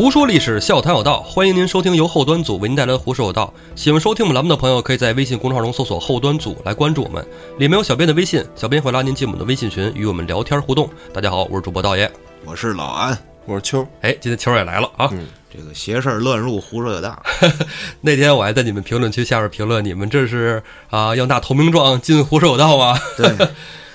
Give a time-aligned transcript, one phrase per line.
[0.00, 3.52] 胡说历史，笑谈有道，欢迎您收听由后端组为您带来的《胡说有道》。
[3.78, 7.22] 喜欢收听我们栏目的朋友，可以在微信公众号中搜索“后端组”来关注我们，
[7.58, 10.88] 里面有小编的微信，小编会拉您进我们的微信群，与我们聊天互动。
[11.12, 12.10] 大家好，我是主播道爷。
[12.46, 15.10] 我是老安，我是秋，哎，今天秋儿也来了啊！
[15.12, 17.22] 嗯这个邪事儿乱入，胡说有道。
[18.00, 22.98] 那天我还在你们评论区下面评论，你们这是啊要拿投名状进胡说有道啊？
[23.18, 23.30] 对，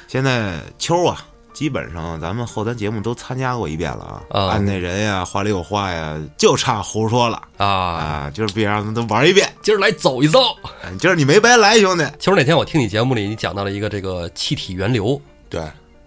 [0.07, 4.47] 现在秋啊，基本上咱们后端节目都参加过一遍了啊，啊。
[4.49, 7.41] 案内人呀，话里有话呀，就差胡说了。
[7.55, 9.49] 啊，啊，就是别让他们都玩一遍。
[9.61, 10.41] 今儿来走一遭。
[10.83, 12.05] 哎今儿你没白来，兄弟。
[12.19, 15.19] 其实那天我听你节目里，你讲到了一个这个气体源流。
[15.49, 15.61] 对。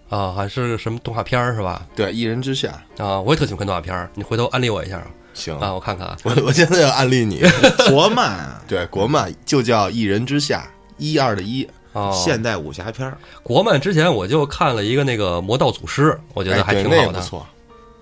[0.09, 1.85] 啊，还是什么动画片儿是吧？
[1.95, 5.01] 对，一人之下，啊，我也特喜欢看动画片儿，你回头安利我一下
[5.33, 5.57] 行。
[5.59, 6.17] 啊，我看看啊。
[6.25, 7.41] 我我现在要安利你，
[7.89, 8.61] 国漫啊。
[8.67, 17.47] 对，国漫就叫一人之下，一二的一，哦，现代武侠片儿，国漫之前我就看了一个那个《魔道祖师》，我觉得还挺好的，那不错，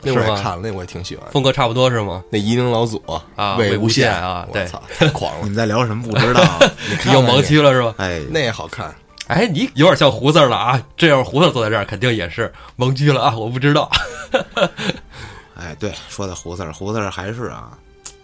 [0.02, 1.25] 那我也看了，那我也挺喜欢。
[1.31, 2.23] 风格差不多是吗？
[2.29, 3.02] 那夷陵老祖
[3.35, 6.44] 啊魏无羡啊对我操，太狂了，你们在聊什么不知道？
[6.89, 7.94] 你你有盲区了是吧？
[7.97, 8.94] 哎，那也好看，
[9.27, 10.81] 哎，你有点像胡子了啊！
[10.95, 13.35] 这要是胡子坐在这儿，肯定也是蒙区了啊！
[13.38, 13.89] 我不知道。
[15.55, 17.72] 哎，对，说到胡子，胡子还是啊，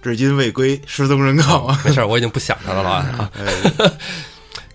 [0.01, 1.81] 至今未归，失踪人口啊。
[1.83, 3.29] 没事，我已经不想他了，老安啊。
[3.39, 3.91] 哎，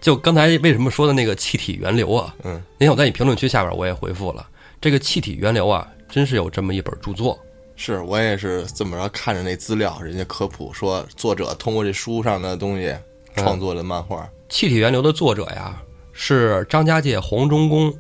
[0.01, 2.35] 就刚才为什么说的那个气体源流啊？
[2.45, 4.49] 嗯，那天我在你评论区下边我也回复了，
[4.81, 7.39] 这个气体源流啊，真是有这么一本著作。
[7.75, 12.95] 是我也是这么着看着那资料，人家科普说作者通过这书上的东西
[13.37, 15.81] 创作的漫画，气体源流的作者呀，
[16.13, 17.93] 是张家界黄忠公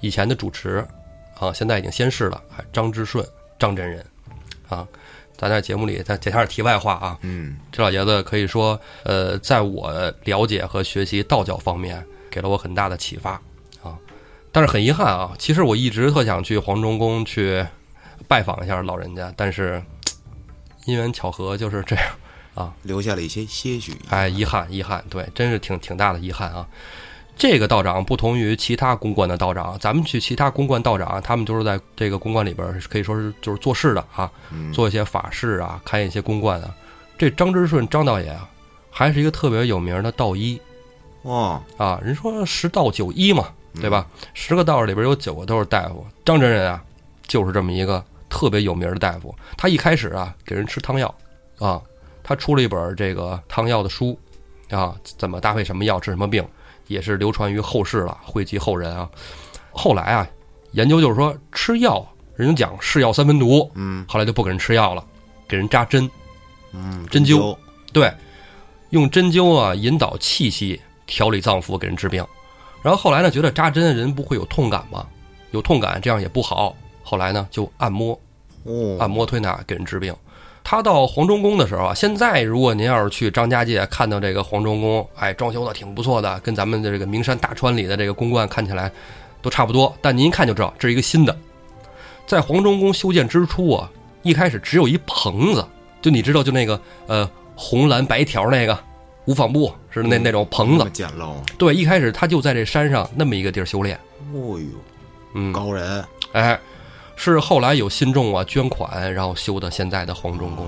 [0.00, 0.84] 以前的主持
[1.38, 3.24] 啊，现在已经仙逝了，哎张之顺
[3.58, 4.04] 张真人
[4.68, 4.86] 啊。
[5.40, 9.90] 咱在节目里再讲点题外话啊，嗯，这老爷子可以说，呃，在我
[10.24, 13.40] 了解和学习道教方面，给了我很大的启发
[13.82, 13.96] 啊。
[14.52, 17.66] 但是很遗憾啊，其实我一直特想去黄忠宫去
[18.28, 19.82] 拜访一下老人家，但是
[20.84, 22.04] 因缘巧合就是这样
[22.54, 22.74] 啊。
[22.82, 23.96] 留下了一些些许。
[24.10, 26.68] 哎，遗憾，遗憾，对，真是挺挺大的遗憾啊。
[27.40, 36.76] 这个道长不同于其他公馆的道长，咱们去其他公馆道长，他们都是在这个公馆里边儿可以说是就是做事的啊，嗯做一些法事啊，开一些公馆啊。
[37.16, 38.46] 这张之顺张道爷啊，
[38.90, 40.60] 还是一个特别有名的道医
[41.22, 41.98] 哦，啊。
[42.04, 43.48] 人说十道九医嘛，
[43.80, 44.06] 对吧？
[44.34, 46.84] 十个道里边有九个都是大夫，张真人啊，
[47.26, 49.34] 就是这么一个特别有名的大夫。
[49.56, 51.14] 他一开始啊，给人吃汤药
[51.58, 51.80] 啊，
[52.22, 54.18] 他出了一本这个汤药的书
[54.68, 56.46] 啊，怎么搭配什么药治什么病，
[56.90, 59.08] 也是流传于后世了，惠及后人啊。
[59.70, 60.28] 后来啊，
[60.72, 65.04] 研究就是说吃药，人家讲是药三分毒，嗯后来就不给人吃药了，
[65.46, 66.10] 给人扎针。
[66.72, 67.56] 嗯，针灸
[67.92, 68.12] 对，
[68.90, 72.26] 用针灸啊引导气息，调理脏腑，给人治病。
[72.82, 75.06] 然后后来呢，觉得扎针人不会有痛感吗？
[75.52, 76.76] 有痛感这样也不好。
[77.04, 78.18] 后来呢，就按摩，
[78.64, 80.12] 哦，按摩推拿给人治病。
[80.62, 88.90] 他到黄忠宫的时候啊，现在如果您要是去张家界看到这个黄忠宫，哎，装修的挺不错的，跟咱们的这个名山大川里的这个宫观看起来
[89.42, 89.92] 都差不多。
[90.00, 91.36] 但您一看就知道，这是一个新的。
[92.26, 93.90] 在黄忠宫修建之初啊，
[94.22, 95.66] 一开始只有一棚子，
[96.00, 98.78] 就你知道，就那个呃红蓝白条那个
[99.24, 100.88] 无纺布是那那种棚子。
[100.92, 101.34] 简陋。
[101.58, 103.98] 对，一开始他就在这山上那么一个地儿修炼。
[104.32, 104.64] 哦呦，
[105.34, 106.58] 嗯，高人，哎，
[107.22, 110.66] 是后来有信众啊捐款，然后修的现在的黄忠宫。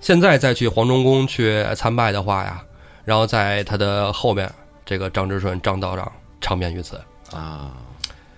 [0.00, 2.62] 现在再去黄忠宫去参拜的话呀，
[3.04, 4.50] 然后在他的后面，
[4.86, 6.10] 这个张之顺张道长
[6.40, 6.98] 长眠于此。
[7.30, 7.72] 啊，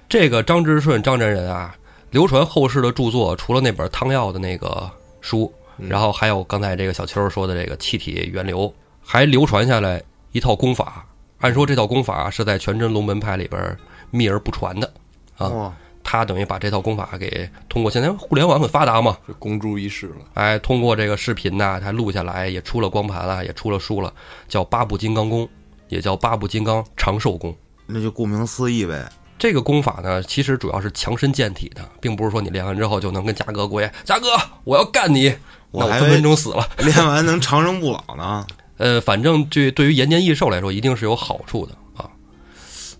[0.08, 1.72] 这个张之顺张真人啊，
[2.10, 10.02] 流传后世的著作，除了那本汤药的那个书，然后还有刚才这个小秋说的这个气体源流，还流传下来
[10.32, 11.06] 一套功法。
[11.38, 13.78] 按说这套功法是在全真龙门派里边
[14.10, 14.92] 秘而不传的
[15.38, 15.72] 啊。
[16.14, 20.16] 哦，他等于把这套功法给通过现在互联网很发达嘛，是公诸于世了。
[20.34, 24.12] 哎，通过这个视频呐，他录下来，也出了光盘了，也出了书了，
[24.48, 25.48] 叫八部金刚功，
[25.88, 27.54] 也叫八部金刚长寿功。
[27.86, 29.10] 那就顾名思义呗。
[29.36, 34.28] 这个功法呢，其实主要是强身健体的，并不是说你练完之后就能跟嘉哥过夜，嘉哥，
[34.62, 35.34] 我要干你，
[35.72, 36.66] 那我分分钟死了。
[36.78, 38.46] 练完能长生不老呢。
[38.76, 41.78] 呃，反正这对于延年益寿来说，一定是有好处的啊。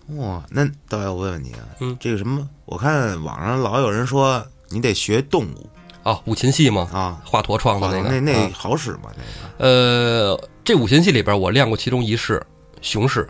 [0.09, 1.97] 哇，那导演，我问问你啊，嗯。
[1.99, 5.69] 这个什么，我看网上老有人说你得学动物。
[6.03, 8.51] 啊，五禽戏嘛，啊，华佗创的那个，那那啊。
[8.53, 9.11] 好使吗？
[9.17, 9.65] 那个？
[9.67, 12.45] 呃，这五禽戏里边，我练过其中一式
[12.83, 13.27] 熊式，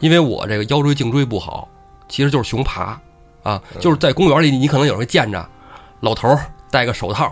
[0.00, 1.68] 因为我这个腰椎颈椎不好，
[2.08, 2.98] 其实就是熊爬
[3.42, 5.46] 啊，就是在公园里，你可能有人会见着
[6.00, 7.30] 老头儿戴个手套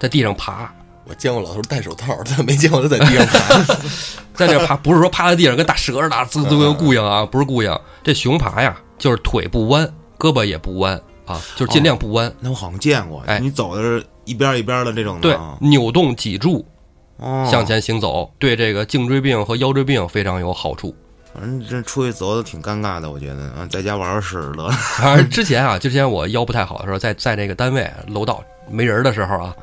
[0.00, 0.74] 在地上爬，
[1.06, 3.74] 我见过老头戴手套，但没见过他在地上爬。
[4.34, 12.32] 在这爬，不是说趴在地上跟大蛇似的，滋滋跟固硬啊，不是固硬，这熊爬呀，就是腿不弯，胳膊也不弯啊，就是尽量不弯。
[12.40, 16.66] 那我好像见过，哎你走的是一边一边的这种的对啊，扭动脊柱
[17.18, 20.94] 哦，向前行走，对这个颈椎病和腰椎病非常有好处。
[21.32, 24.70] 反正这出去走的挺尴尬的，我觉得啊，在家玩玩屎得了。
[24.70, 29.54] 反正之前啊，之前我腰不太好的时候，在在那个单位楼道没人的时候啊，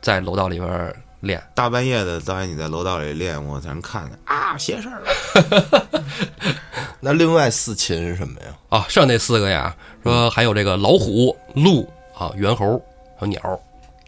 [0.00, 1.42] 在楼道里边练。
[1.54, 6.04] 大半夜的，导演你在楼道里练，我在那看见啊，邪事儿了。
[7.00, 8.46] 那另外四禽是什么呀？
[8.68, 12.78] 啊，剩那四个呀，说还有这个老虎、鹿啊、猿猴，
[13.18, 13.60] 还有鸟。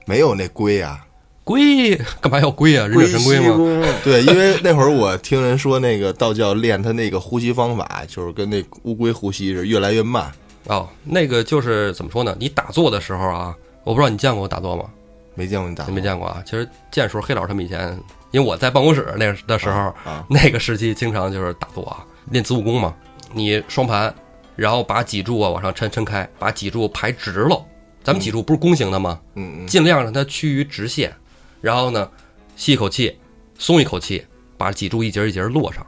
[0.05, 1.06] 没有那龟啊。
[1.44, 2.87] 龟 干嘛要龟啊？
[2.87, 3.56] 忍者神龟吗？
[3.56, 3.95] 吗？
[4.05, 10.31] 对，因为那会儿我听人说，那个道教练他那个呼吸方法，就是跟那乌龟呼吸是越来越慢。
[10.67, 12.37] 哦，那个就是怎么说呢？
[12.38, 14.85] 你打坐的时候啊，我不知道你见过我打坐吗？
[15.34, 16.43] 没见过你打你没见过啊？
[16.44, 17.99] 其实见时候黑老师他们以前，
[18.31, 20.25] 因为我在办公室那的时候，啊？
[20.29, 22.94] 那个时期经常就是打坐啊，练子午功嘛。
[23.32, 24.14] 你双盘，
[24.56, 27.64] 然后把脊柱啊往上抻抻开，把脊柱排直了。
[28.05, 29.20] 咱们脊柱不是弓形的吗？
[29.37, 31.14] 嗯嗯，尽量让它趋于直线，
[31.61, 32.11] 然后呢，
[32.56, 33.17] 吸一口气，
[33.58, 34.26] 松一口气，
[34.58, 35.87] 把脊柱一节一节落上，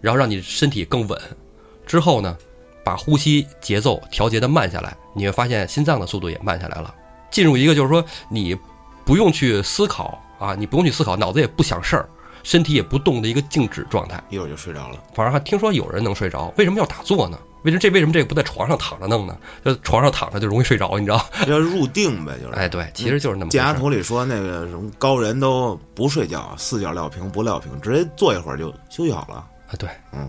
[0.00, 1.20] 然后让你身体更稳。
[1.86, 2.36] 之后呢，
[2.82, 6.94] 把呼吸节奏调节的慢下来，你会发现心脏的速度也慢下来了。
[7.30, 8.56] 进入一个就是说你
[9.04, 12.08] 不用去思考啊，你不用去思考，脑子也不想事儿，
[12.42, 14.22] 身体也不动的一个静止状态。
[14.30, 15.02] 一会儿就睡着了。
[15.14, 17.38] 反正还听说有人能睡着，为什么要打坐呢？
[17.62, 19.36] 为什么这为什么这个不在床上躺着弄呢？
[19.62, 21.22] 就床上躺着就容易睡着，你知道？
[21.46, 22.54] 要入定呗，就是。
[22.58, 23.72] 哎，对，其实就是那么回剑事儿。
[23.74, 29.44] 侠图里说那个什么高人都不睡觉，四脚撂平不撂平，直接坐一会儿就休息好了。
[29.68, 30.26] 啊，对，嗯，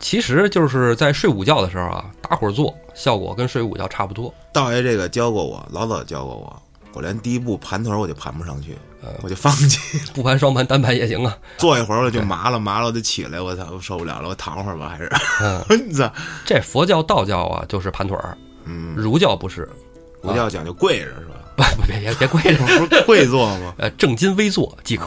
[0.00, 4.32] 其实就是在睡午觉的时候啊，打会儿坐，效果跟睡午觉差不多。
[4.52, 9.98] 道爷这个教过我，老早教过我，我连第一步盘腿我就盘不上去，呃我就放弃。
[10.12, 11.36] 不盘双盘单盘也行啊。
[11.58, 15.10] 坐一会儿我就麻了，麻了我就起来，我操，我受不了了，我躺会儿吧，还是。
[15.68, 16.12] 嗯， 操，
[16.44, 19.68] 这佛教、道教啊，就是盘腿儿；嗯，儒教不是。
[20.22, 21.34] 儒教讲究跪着是吧？
[21.56, 23.74] 不不别别别跪着， 不是跪坐吗？
[23.78, 25.06] 呃，正襟危坐即可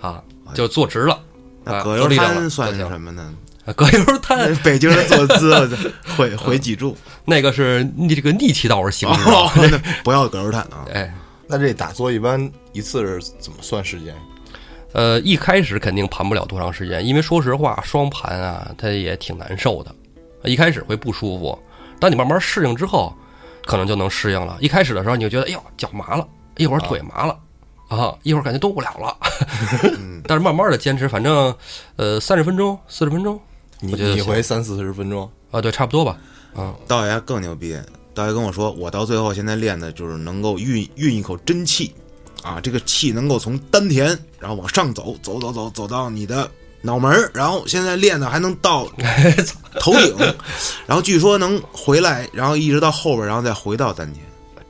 [0.00, 0.22] 啊，
[0.54, 1.14] 就坐直了。
[1.14, 1.20] 啊
[1.62, 3.34] 那葛优瘫算就是什么呢？
[3.66, 5.76] 啊 葛优瘫北京人坐姿，我 操
[6.16, 6.96] 毁毁脊柱。
[7.24, 9.08] 那个是你这个逆气道而行
[10.02, 10.86] 不要葛优瘫啊！
[10.92, 11.12] 哎，
[11.46, 14.14] 那这打坐一般一次是怎么算时间？
[14.92, 19.94] 呃，一开始肯定盘不了多长时间，因为说实话，双盘啊，它也挺难受的，
[20.42, 21.56] 一开始会不舒服。
[22.00, 23.14] 当你慢慢适应之后，
[23.66, 24.56] 可能就能适应了。
[24.58, 26.26] 一开始的时候，你就觉得，哎呦，脚麻了，
[26.56, 27.38] 一会儿腿麻了，
[27.88, 29.16] 啊，一会儿感觉动不了了。
[30.26, 31.54] 但是慢慢的坚持，反正，
[31.96, 33.38] 呃，三十分钟、四十分钟
[33.80, 36.18] 你我觉得行你一回三四十分钟，啊，对，差不多吧。
[36.54, 37.78] 啊，道爷更牛逼，
[38.12, 41.94] 道爷跟我说，我到最后现在练的就是能够运运一口真气，
[42.42, 46.50] 啊，这个气能够从丹田，然后往上走，走走走走到你的
[46.82, 48.86] 脑门儿，然后现在练的还能到
[49.78, 50.16] 头顶，
[50.86, 54.24] 然后据说能回来，然后一直到后边，然后再回到丹田。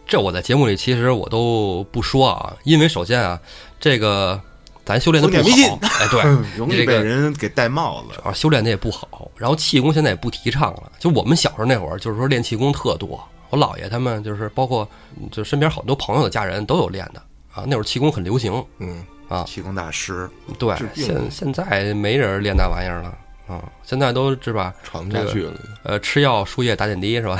[0.07, 3.41] 这我在节目里其实我都不说啊，因为首先啊，
[3.79, 4.41] 这个
[4.85, 6.23] 咱修炼的不好，哎，对，
[6.57, 8.21] 容易被人给戴帽子。
[8.25, 10.93] 啊，修炼的也不好，然后气功现在也不提倡了。
[10.99, 14.89] 就我们小时候那会儿，就是说练气功特多，我姥爷他们就是包括
[15.31, 17.21] 就身边好多朋友的家人都有练的
[17.55, 17.65] 啊。
[17.67, 25.53] 那会儿气功很流行，嗯啊，气功大师，对现现在没人练那玩意儿了啊，现在都是吧，传不下去了。
[25.85, 27.39] 呃，吃药输液打点滴是吧？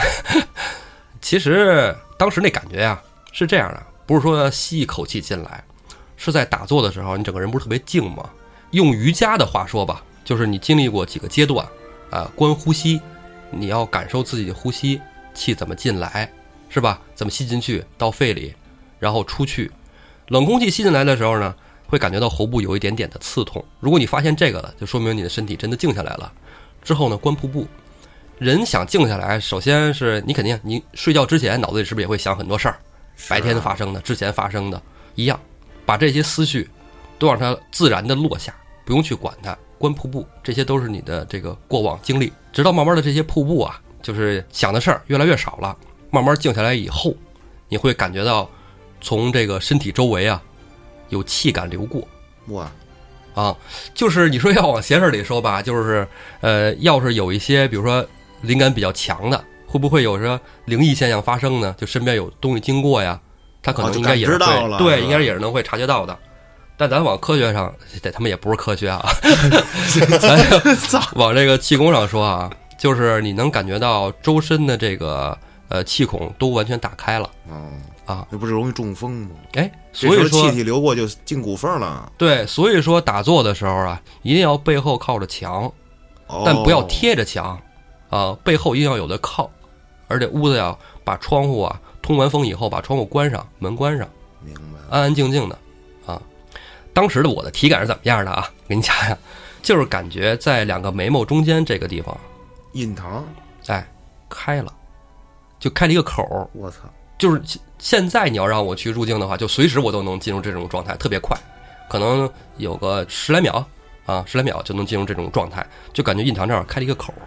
[1.21, 3.01] 其实当时那感觉呀
[3.33, 5.63] 是这样的，不是说吸一口气进来，
[6.21, 8.29] 是在打坐的时候，你整个人不是特别静吗？
[8.73, 11.67] 用瑜伽的话说吧，就是你经历过几个阶段
[12.11, 13.01] 啊，观呼吸，
[13.51, 15.01] 你要感受自己的呼吸，
[15.33, 16.31] 气怎么进来，
[16.69, 17.01] 是吧？
[17.15, 18.55] 怎么吸进去到肺里，
[18.99, 19.73] 然后出去。
[20.29, 21.55] 冷空气吸进来的时候呢，
[21.87, 23.65] 会感觉到喉部有一点点的刺痛。
[23.81, 26.31] 如果你发现这个了，就说明你的身体真的静下来了。
[26.83, 27.67] 之后呢，观瀑布。
[28.39, 32.79] 人想静下来，首先是你肯定，你睡觉之前脑子里是不是也会想很多事儿？
[33.29, 34.81] 白天发生的、之前发生的，
[35.15, 35.39] 一样，
[35.85, 36.69] 把这些思绪
[37.19, 39.57] 都让它自然的落下，不用去管它。
[39.79, 45.75] 观瀑布，这些都是你的这个过往经历，直到慢慢的这些瀑布啊，就是想的事儿越来越少了，
[46.11, 47.15] 慢慢静下来以后，
[47.67, 48.47] 你会感觉到
[49.01, 50.43] 从这个身体周围啊
[51.09, 52.07] 有气感流过，
[52.49, 52.71] 哇，
[53.35, 53.57] 啊，
[53.95, 56.07] 就是你说要往邪事儿里说吧，就是
[56.43, 58.07] 呃，要是有一些比如说
[58.43, 61.75] 灵感比较强的，会不会有什么灵异现象发生呢？
[61.79, 63.19] 就身边有东西经过呀，
[63.63, 64.39] 他可能应该也是
[64.79, 66.17] 对，应该也是能会察觉到的。
[66.77, 67.71] 但咱往科学上，
[68.03, 69.05] 这他妈也不是科学啊，
[70.89, 75.37] 咱 往这个气功上说啊，就是你能感觉到周身的这个
[75.69, 79.31] 呃气孔都完全打开了嗯，啊，那不是容易中风吗？
[79.55, 85.71] 哎，所以说气体流过就进骨缝了，对，所以说打坐的时候啊，一定要背后靠着墙，
[86.29, 87.61] 哦但不要贴着墙，
[88.09, 89.51] 啊，背后一定要有的靠，
[90.09, 94.09] 而且屋子要把窗户啊通完风以后把窗户关上，门关上，
[94.45, 94.79] 明白。
[94.91, 95.59] 安安静静的
[96.07, 96.21] 啊。
[96.93, 98.51] 当时的我的体感是怎么样的啊？
[98.69, 99.17] 给你讲讲，
[99.63, 102.19] 就是感觉在两个眉毛中间这个地方，
[102.73, 103.25] 印堂，
[103.67, 103.87] 哎，
[104.29, 104.73] 开了，
[105.59, 106.49] 就开了一个口儿。
[106.53, 106.79] 我操，
[107.19, 111.37] 就是现现在你要让我去入境的话，就随时我都能进入这种状态，特别快，
[111.89, 113.65] 可能有个十来秒
[114.07, 117.23] 啊，十来秒就能进入这种状态，就感觉印堂这儿开了一个口儿，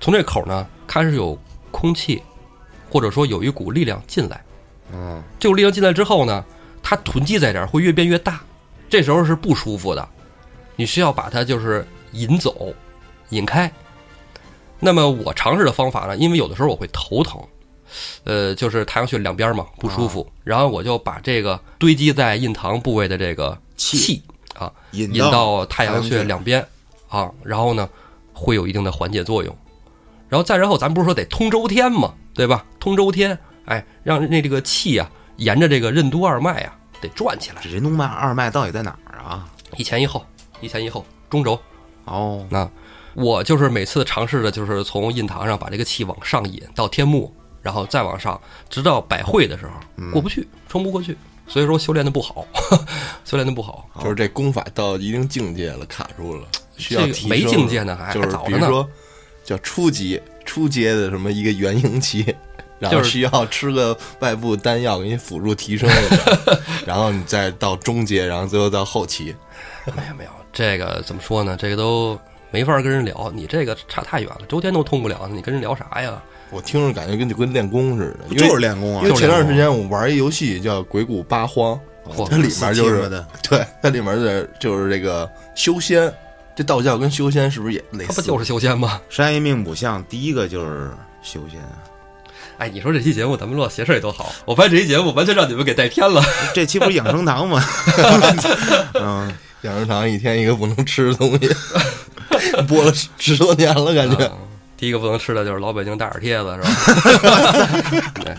[0.00, 1.38] 从这口儿呢开始有
[1.70, 2.22] 空气，
[2.92, 4.44] 或者说有一股力量进来，
[4.92, 6.44] 嗯，这股力量进来之后呢，
[6.82, 8.42] 它囤积在这儿会越变越大，
[8.90, 10.06] 这时候是不舒服的，
[10.76, 12.74] 你需要把它就是引走，
[13.30, 13.72] 引开。
[14.78, 17.42] 那么我尝试的方法呢，因为有的时候我会头疼，
[18.24, 24.22] 呃，就是太阳穴两边嘛不舒服，然后我就把这个堆积在印堂部位的这个气气
[24.54, 26.62] 啊引引到太阳阳穴两边
[27.08, 27.88] 啊，然后呢
[28.34, 29.56] 会有一定的缓解作用。
[30.32, 32.64] 然后再然后，咱不是说得通周天嘛，对吧？
[32.80, 39.46] 通周天，哎，让那这个气啊沿着这个任督二脉啊得转起来这，任督脉二脉到底在哪儿啊？
[39.76, 40.24] 一前一后，
[40.62, 41.60] 一前一后，中轴。
[42.06, 42.66] 哦，那
[43.12, 49.72] 我就是每次尝试的就是从印堂上把这个气往上引到天目，然后再往上，直到百会的时候
[50.12, 51.14] 过不去，冲不过去。
[51.46, 52.46] 所以说修炼的不好，
[53.26, 53.86] 修炼的不好。
[54.02, 56.48] 就是这功法到一定境界了，卡住了，
[56.78, 57.02] 需要。
[57.28, 58.88] 没境界呢还就是还早着呢比如说
[59.44, 62.34] 叫初级初阶的什么一个元婴期，
[62.78, 69.34] 然后就是需要吃个外部丹药给你辅助提升一下， 然后你再到中阶，然后最后到后期。
[69.96, 71.56] 没有没有，这个怎么说呢？
[71.58, 72.18] 这个都
[72.50, 76.22] 没法跟人聊，你这个差太远了，周天都通不了，你跟人聊啥呀？
[76.50, 81.80] 我听着感觉跟就跟练功似的，就是练功啊因为前段时间我玩一游戏叫《鬼谷八荒》，
[82.14, 86.12] 嚯它里面就是对它里面的就是这个修仙，
[86.54, 88.08] 这道教跟修仙是不是也类似？
[88.08, 89.00] 他不就是修仙吗？
[89.08, 90.90] 山一命卜相，第一个就是
[91.22, 91.78] 修仙啊。
[92.58, 96.22] 哎，你说这期节目咱们录邪事儿也多好，我发现这期节目完全让你们给带偏了。
[96.54, 97.62] 这期不是养生堂吗？
[98.94, 101.48] 嗯，养生堂一天一个不能吃的东西，
[102.68, 104.16] 播了十十多年了，感觉。
[104.26, 104.48] 嗯
[104.82, 106.60] 第一个不能吃的就是老北京大耳贴子，是
[107.22, 108.10] 吧？
[108.20, 108.34] 对，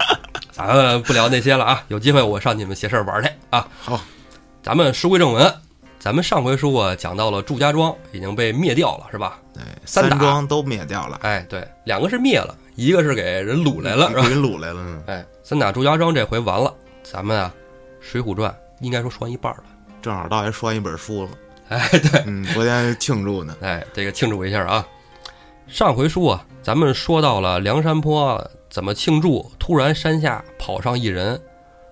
[0.51, 3.65] 咱们不聊那些了啊，有机会我上你们邪事儿玩去啊。
[3.79, 4.03] 好，
[4.62, 5.53] 咱们书归正文，
[6.04, 9.40] 咱们上回书啊讲到了祝家庄已经被灭掉了，是吧？
[9.54, 14.30] 对，三打三庄都灭掉了，哎，对，两个是灭了，一个是给人掳来了，是吧给？
[14.32, 14.84] 人掳来了。
[14.84, 17.56] 呢哎，三打祝家庄这回完了，咱们啊，
[18.06, 19.64] 《水浒传》应该说说完一半了。
[20.02, 21.30] 正好倒还说完一本书了。
[21.70, 23.56] 哎，对，嗯，昨天庆祝呢。
[23.62, 24.86] 哎，这个庆祝一下啊！
[25.70, 31.42] 上回书啊，咱们说到了梁山坡怎么庆祝，突然山下跑上一人，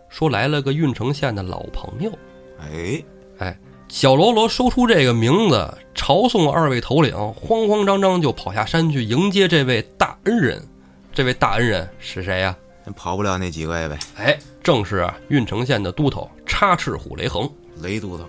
[0.09, 2.11] 说来了个郓城县的老朋友。
[2.59, 3.01] 哎
[3.37, 3.57] 哎，
[3.91, 10.65] 小喽啰说出这个名字，朝宋二位头领，慌慌张张就跑下山去迎接这位大恩人。
[11.13, 12.55] 这位大恩人是谁呀、
[12.95, 13.99] 跑不了那几位呗。
[14.15, 17.47] 哎，正是啊，郓城县的都头插翅虎雷横。
[17.81, 18.25] 雷都头，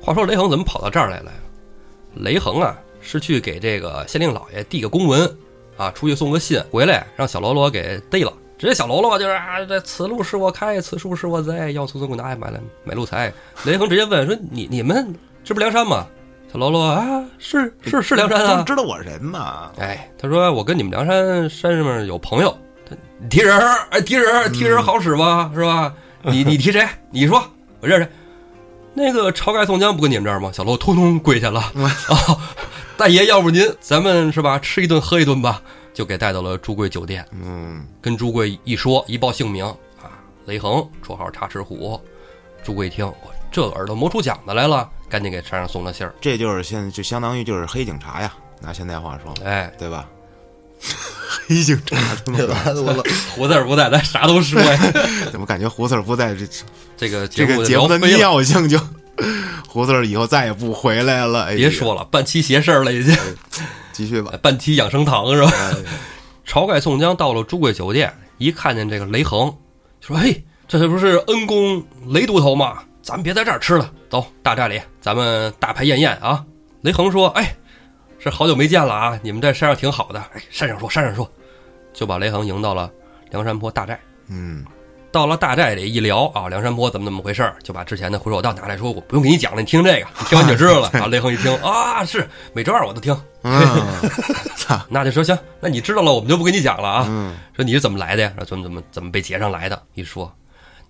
[0.00, 1.36] 话说雷横怎么跑到这儿来了呀？
[2.14, 5.30] 雷横啊，是去给这个县令老爷递个公文
[5.76, 8.32] 啊，出去送个信，回来让小喽啰给逮了。
[8.64, 13.30] 直接小喽啰就是啊，这此路是我开，此树是我栽，要从此滚大买来买路财。
[13.66, 16.06] 雷横直接问说：“你你们这不是梁山吗？”
[16.50, 18.64] 小喽啰啊，是是是梁山都啊。
[18.66, 19.70] 知道我人嘛。
[19.78, 22.56] 哎，他说我跟你们梁山山上面有朋友，
[23.28, 25.92] 提人儿，哎，提人儿，提人儿好使吧，是吧？
[26.22, 26.88] 你你提谁？
[27.10, 27.44] 你说
[27.80, 28.08] 我认识。
[28.94, 30.50] 那个晁盖宋江不跟你们这儿吗？
[30.54, 31.92] 小喽通通跪下了啊！
[32.96, 35.60] 大爷，要不您咱们是吧，吃一顿喝一顿吧，
[35.94, 37.24] 就给带到了朱贵酒店。
[37.30, 40.12] 嗯，跟朱贵一说，一报姓名啊，
[40.44, 41.98] 雷横，绰号插翅虎。
[42.62, 46.14] 朱贵一听，我这耳朵磨出茧子来了，赶紧给山上送了信儿。
[46.20, 50.08] 这就是现在就相当于就是黑警察呀，拿现代话说，哎，对吧？
[51.46, 51.96] 黑警察
[52.26, 52.56] 对吧？
[53.34, 54.92] 胡子儿不在，咱啥都说呀。
[55.30, 56.46] 怎么感觉胡子儿不在这
[56.96, 57.98] 这个这个目节目的。
[57.98, 58.78] 尿性就
[59.68, 61.44] 胡子儿以后再也不回来了。
[61.44, 63.16] 哎别，说了，办期邪事儿了，已经
[63.94, 64.32] 继续吧。
[64.42, 65.50] 半期养生堂是吧？
[65.54, 65.72] 哎
[66.46, 69.50] 晁盖宋江到了朱贵酒店，一看见这个雷横，
[70.02, 72.82] 说：“嘿，这不是恩公雷都头吗？
[73.00, 76.44] 咱别在这儿吃了，走大寨里，咱们大排宴宴啊！”
[76.82, 77.56] 雷横说：“哎，
[78.18, 80.20] 是好久没见了啊，你们在山上挺好的。
[80.34, 81.26] 哎，山上说，山上说，
[81.94, 82.90] 就把雷横迎到了
[83.30, 83.98] 梁山坡大寨。
[84.28, 84.62] 嗯，
[85.10, 90.88] 到了大寨里一聊啊，梁山坡怎么怎么回事儿就把之前的回首道拿来说，我不用给你讲了，你听这个，你听完就知道了。
[91.00, 94.10] 啊，雷横一听啊，是每周二我都听，嗯，
[94.56, 97.06] 操，那就说行，那你知道了，我们就不跟你讲了啊。
[97.08, 98.32] 嗯，说你是怎么来的呀？
[98.38, 99.80] 说怎么怎么怎么被劫上来的？
[99.94, 100.34] 一说，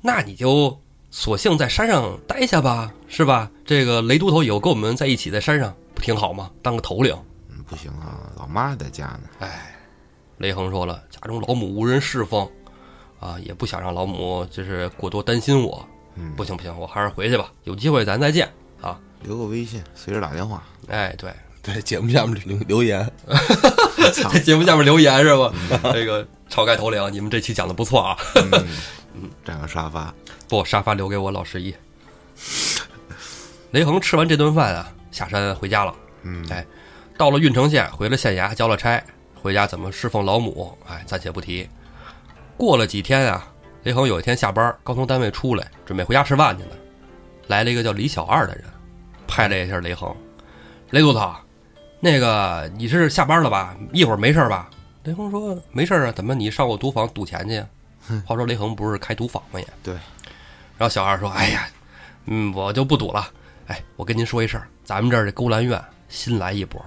[0.01, 0.79] 那你就
[1.11, 3.51] 索性在山上待下吧，是吧？
[3.67, 6.51] 这个雷都头以后跟我们在一起，在山上不挺好吗？
[6.63, 7.15] 当个头领。
[7.51, 9.23] 嗯不行啊，老妈在家呢。
[9.41, 9.75] 哎，
[10.39, 12.49] 雷横说了，家中老母无人侍奉，
[13.19, 15.85] 啊，也不想让老母就是过多担心我。
[16.15, 18.49] 嗯，不行不行，我还是回去吧，有机会咱再见
[18.81, 19.01] 啊。
[19.23, 20.63] 留个微信，随时打电话。
[20.89, 21.33] 哎，对，
[21.65, 23.11] 在节目下面留留言，
[24.31, 25.51] 在节目下面留言是吧？
[25.95, 28.17] 这个晁盖头领，你们这期讲的不错啊。
[28.35, 30.15] 嗯， 占个沙发。
[30.47, 31.75] 不，沙发留给我老十一。
[33.71, 35.95] 雷横吃完这顿饭啊，下山回家了。
[36.23, 36.65] 嗯，哎，
[37.17, 39.03] 到了郓城县，回了县衙，交了差，
[39.35, 41.67] 回家怎么侍奉老母，哎，暂且不提。
[42.59, 43.49] 过了几天啊，
[43.85, 46.71] 雷横有一天下班，刚从单位出来，准备回家吃饭去呢，
[47.47, 48.65] 来了一个叫李小二的人，
[49.27, 50.15] 拍了一下雷横，
[50.91, 51.35] 雷督头，
[52.05, 53.75] 那个你是下班了吧？
[53.91, 54.69] 一会儿没事吧？
[55.05, 57.67] 雷锋说没事啊，怎么你上我赌坊赌钱去呀？
[58.27, 59.67] 话说雷横不是开赌坊吗也？
[59.83, 59.95] 对。
[60.77, 61.67] 然后小二说：“哎呀，
[62.27, 63.27] 嗯，我就不赌了。
[63.69, 66.85] 哎，我跟您说一事儿，咱们这儿这勾栏院新来一波，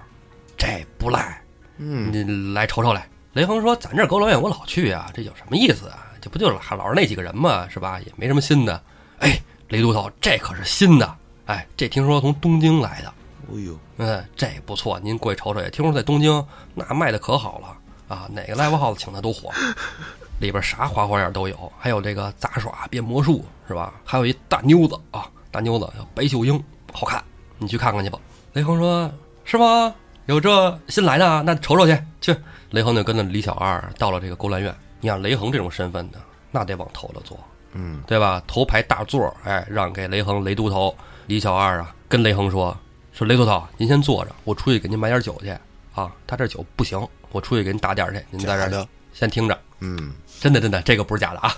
[0.56, 1.42] 这不赖，
[1.78, 6.06] 嗯，你来瞅瞅来。”雷锋说：“咱这儿勾栏院我老去啊，这有什么意思啊？
[6.22, 8.00] 这不就是老是那几个人嘛，是吧？
[8.02, 8.80] 也没什么新的。
[9.18, 11.16] 哎，雷督头，这可是新的，
[11.48, 13.12] 哎，这听说从东京来的，
[13.50, 15.70] 哦呦，嗯，这不错，您过去瞅瞅也。
[15.70, 17.68] 听说在东京那卖的可好了
[18.08, 19.52] 啊，哪个 live house 请的都火，
[20.40, 23.94] 里边啥花花样都有，还有这个杂耍、变魔术是吧？
[24.04, 26.62] 还有一大妞子啊，大妞子叫白秀英，
[26.94, 27.24] 好看，
[27.58, 28.20] 你去看看去吧。
[28.54, 29.10] 雷恒说
[29.46, 29.94] ：“是吗？
[30.26, 31.42] 有这新来的啊？
[31.46, 32.36] 那瞅瞅去去。”
[32.72, 34.76] 雷恒就跟着李小二到了这个勾栏院。
[35.00, 36.20] 你像雷恒这种身份的，
[36.52, 37.40] 那得往头了坐，
[37.74, 38.42] 嗯，对吧？
[38.46, 40.94] 头排大座，哎，让给雷恒雷都头
[41.28, 42.76] 李小二啊，跟雷恒说
[43.18, 45.50] 说雷头头，您先坐着，我出去给您买点酒去
[45.96, 46.14] 啊。
[46.28, 49.60] 他这酒不行，我出去给您打点儿去，您在这儿先听着。
[49.80, 51.52] 嗯，真的真的，这个不是假的啊。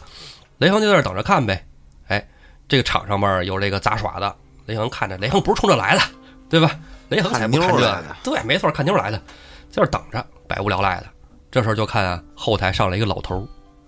[0.60, 1.62] 雷恒就在这儿等着看呗。
[2.08, 2.26] 哎，
[2.70, 4.34] 这个场上面有这个杂耍的，
[4.68, 6.02] 雷恒看着，雷恒不是冲这来的，
[6.50, 6.80] 对吧？
[7.10, 11.08] 雷恒才不看这个看妞儿来的，对，没错，看妞儿来的，在这儿等着，百无聊赖的。
[11.52, 13.46] 这时候就看啊，后台上来一个老头，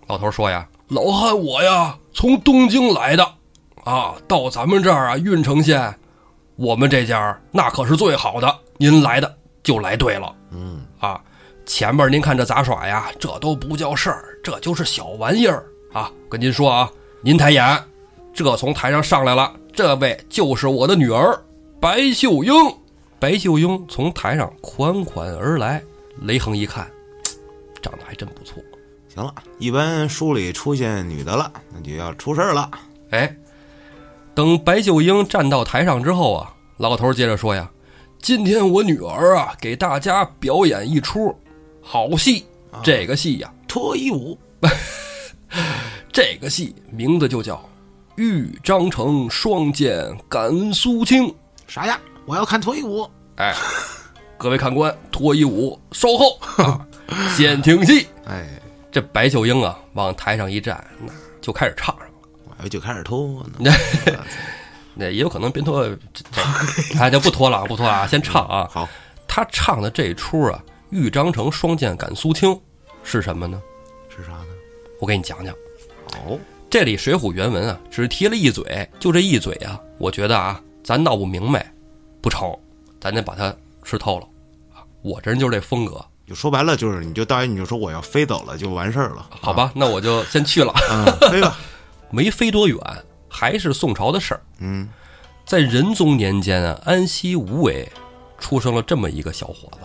[0.08, 3.24] 老头说呀：“老汉我呀，从东京来的，
[3.86, 5.98] 啊，到咱们这儿啊，郓城县，
[6.62, 11.20] 我们这家那可是最好的，您来的就来对了。”嗯，啊，
[11.66, 16.12] 前边您看这杂耍呀，这都不叫事儿，这就是小玩意儿啊。
[16.30, 16.88] 跟您说啊，
[17.24, 17.84] 您抬眼，
[18.32, 21.36] 这从台上上来了，这位就是我的女儿
[21.80, 22.54] 白秀英。
[23.20, 25.82] 白秀英从台上款款而来，
[26.22, 26.88] 雷横一看，
[27.82, 28.62] 长得还真不错。
[29.08, 32.70] 行了，一般书里出现女的了，那就要出事儿了。
[33.10, 33.36] 哎，
[34.34, 37.70] 等白秀英站到台上之后啊，老头接着说呀
[38.22, 41.36] ：“今天我女儿啊，给大家表演一出
[41.82, 42.46] 好戏。
[42.82, 44.40] 这个戏呀、脱衣舞，
[46.14, 47.56] 这个戏名字就叫
[48.16, 51.28] 《豫章城双剑赶苏青》。
[51.68, 52.00] 啥呀？
[52.26, 53.06] 我要看脱衣舞。
[53.36, 53.54] 哎，
[54.38, 56.88] 各位看官，脱衣舞稍后啊，
[57.36, 58.08] 先听戏。
[58.26, 58.48] 哎，
[58.90, 62.08] 这白秀英啊，往台上一站，那就开始唱上
[62.62, 62.66] 了。
[62.66, 63.72] 我就开始脱呢。
[64.94, 65.90] 那也有可能边脱，
[67.00, 68.68] 哎，就不脱了啊，不脱了啊，先唱啊。
[68.70, 68.88] 好，
[69.26, 72.50] 他唱的这出啊，《豫章城双剑赶苏青》
[73.02, 73.62] 是什么呢？
[74.10, 74.48] 是啥呢？
[75.00, 75.56] 我给你讲讲。
[76.26, 76.38] 哦，
[76.70, 81.74] 这里《水浒》原文啊，只提了一嘴，就这一嘴啊，我觉得啊，咱闹不明白
[82.22, 82.54] 不成，
[83.00, 84.28] 咱得把它吃透了
[84.76, 84.84] 啊。
[85.04, 89.30] 我这人就是这风格，就说白了就是，你就大爷你就说我要飞走了，就完事儿了。
[89.30, 89.72] 好吧？
[89.74, 90.74] 那我就先去了。
[90.92, 91.58] 嗯，飞吧。
[92.12, 92.78] 没飞多远，
[93.28, 94.42] 还是宋朝的事儿。
[94.60, 94.88] 嗯，
[95.46, 97.90] 在仁宗年间啊，安西无为
[98.38, 99.80] 出生了这么一个小伙子，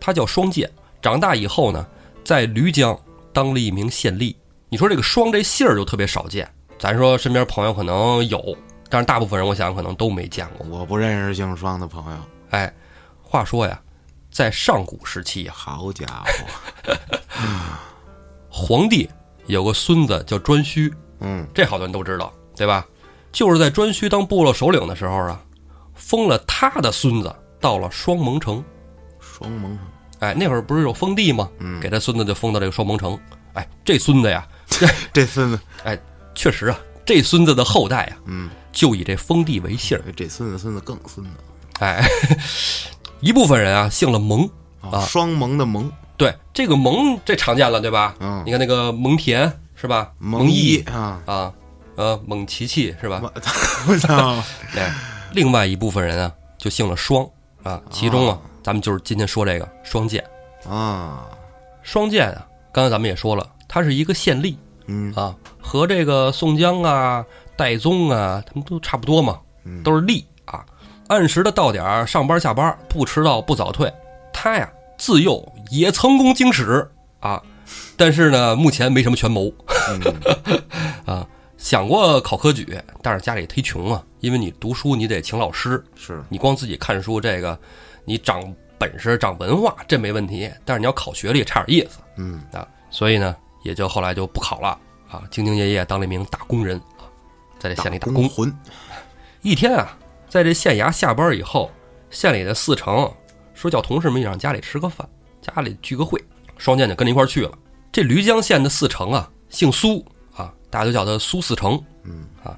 [0.00, 0.70] 他叫双剑。
[1.02, 1.86] 长大以后呢，
[2.24, 2.98] 在漓江
[3.32, 4.34] 当了一名县吏。
[4.68, 8.56] 你说这个“双”这姓儿就特别少见，咱说身边朋友可能有，
[8.88, 10.66] 但是大部分人我想可能都没见过。
[10.68, 12.18] 我不认识姓双的朋友。
[12.50, 12.74] 哎，
[13.22, 13.80] 话说呀，
[14.32, 16.94] 在上古时期，好家伙，
[18.50, 19.08] 皇帝
[19.46, 22.86] 有个孙子叫颛顼，嗯，这好多人都知道，对吧？
[23.32, 25.40] 就是在颛顼当部落首领的时候啊，
[25.94, 28.62] 封了他的孙子到了双蒙城。
[29.20, 29.86] 双蒙城。
[30.20, 31.50] 哎，那会儿不是有封地吗？
[31.58, 33.18] 嗯给他孙子就封到这个双蒙城。
[33.52, 34.46] 哎，这孙子呀，
[35.12, 35.98] 这孙子，哎，
[36.34, 40.00] 确实啊，这孙子的后代啊，嗯，就以这封地为姓。
[40.16, 41.32] 这孙子孙子更孙子
[41.80, 42.02] 哎，
[43.20, 44.48] 一部分人啊姓了蒙，
[44.80, 48.14] 啊，双蒙的蒙，对这个蒙这常见了，对吧？
[48.20, 50.10] 嗯你看那个蒙恬是吧？
[50.18, 51.52] 蒙毅毅啊，啊，
[51.94, 53.20] 呃，蒙奇奇是吧？
[53.22, 53.32] 我
[53.88, 54.34] 我操，
[54.74, 54.82] 对，
[55.32, 57.24] 另外一部分人啊就姓了双
[57.62, 60.24] 啊，其中啊哦，咱们就是今天说这个双剑。
[60.68, 61.28] 啊，
[61.82, 70.64] 双剑啊，刚才咱们也说了，他是一个县吏嗯啊，和这个宋江啊、戴宗啊，他们都差不多嘛，嗯都是吏啊，
[71.08, 73.92] 按时的到点儿上班下班，不迟到不早退。
[74.32, 76.88] 他呀，自幼也曾功经史
[77.20, 77.42] 啊，
[77.96, 79.52] 但是呢，目前没什么权谋
[79.90, 80.62] 嗯
[81.06, 81.26] 啊。
[81.56, 87.58] 想过考科举，但是家里忒穷啊，因为你读书你得请老师，是你光自己看书这个，
[88.04, 94.78] 你长本事长文化这没问题，但是你要考学历差点意思嗯啊，所以呢，也就后来就不考了
[95.10, 97.08] 啊，兢兢业业当了一名打工人啊，
[97.58, 98.28] 在这县里打工。
[98.28, 98.54] 魂，
[99.40, 99.96] 一天啊，
[100.28, 101.70] 在这县衙下班以后，
[102.10, 103.10] 县里的四成
[103.54, 105.08] 说叫同事们让家里吃个饭，
[105.40, 106.22] 家里聚个会，
[106.56, 107.52] 双剑就跟着一块儿去了。
[107.92, 110.04] 这漓江县的四成啊，姓苏
[110.36, 111.82] 啊，大家都叫他苏四成。
[112.04, 112.56] 嗯啊，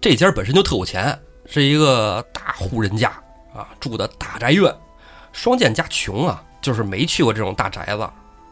[0.00, 3.10] 这家本身就特有钱，是一个大户人家
[3.54, 4.74] 啊，住的大宅院。
[5.32, 8.08] 双剑家穷啊，就是没去过这种大宅子，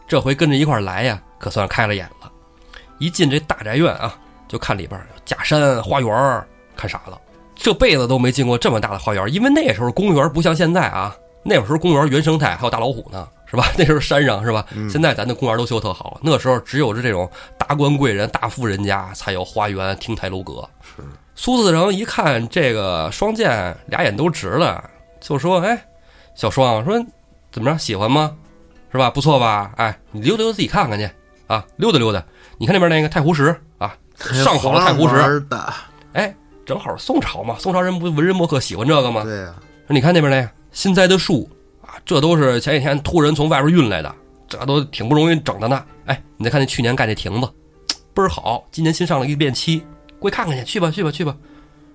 [0.07, 2.31] 这回跟着一块儿来呀，可算开了眼了。
[2.99, 4.15] 一进这大宅院啊，
[4.47, 6.47] 就看里边假山、花园儿，
[6.77, 7.19] 看傻了。
[7.57, 13.69] 这辈子都没进过这么大的花园，因为那时候公园不像现在啊，那时候公园原生态还有大老虎呢，是吧？
[13.79, 14.67] 那时候山上是吧？
[14.91, 20.69] 现在咱的公园都修特好，那时候只有是这种达官贵人、大富人家才有花园、亭台楼阁。
[20.83, 21.03] 是
[21.37, 24.83] 苏子成一看这个双剑，俩眼都直了，
[25.21, 25.85] 就说：“哎，
[26.35, 26.95] 小双，说
[27.53, 28.35] 怎么着，喜欢吗？
[28.91, 29.11] 是吧？
[29.11, 29.73] 不错吧？
[29.77, 31.09] 哎，你溜达溜达自己看看去
[31.47, 32.23] 啊，溜达溜达。
[32.59, 35.17] 你看那边那个太湖石啊，上好的太湖石，
[36.13, 39.23] 哎，正好宋朝嘛，宋朝人不文人墨客喜欢这个吗？
[39.25, 39.55] 对呀，
[39.87, 41.54] 说你看那边那个新栽的树啊，
[42.05, 44.15] 这都是前几天托人从外边运来的，
[44.47, 45.85] 这都挺不容易整的呢。
[46.07, 47.49] 哎，你再看那去年盖那亭子，
[48.15, 49.83] 倍儿好，今年新上了一个变漆，
[50.19, 51.37] 过去看看去，去吧去吧去吧。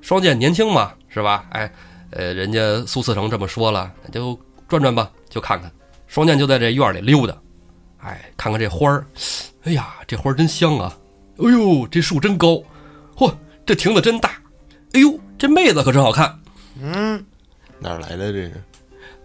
[0.02, 1.46] 双剑年轻嘛，是吧？
[1.52, 1.72] 哎，
[2.12, 5.72] 呃，人家苏四成这么说了，那就转转吧，就看看。
[6.08, 7.38] 双剑就在这院里溜达，
[8.00, 9.06] 哎，看看这花儿，
[9.64, 10.98] 哎呀，这花儿真香啊！
[11.38, 12.64] 哎呦，这树真高，
[13.16, 13.32] 嚯，
[13.66, 14.32] 这亭子真大，
[14.94, 16.38] 哎呦，这妹子可真好看。
[16.82, 17.24] 嗯，
[17.78, 18.64] 哪儿来的这是？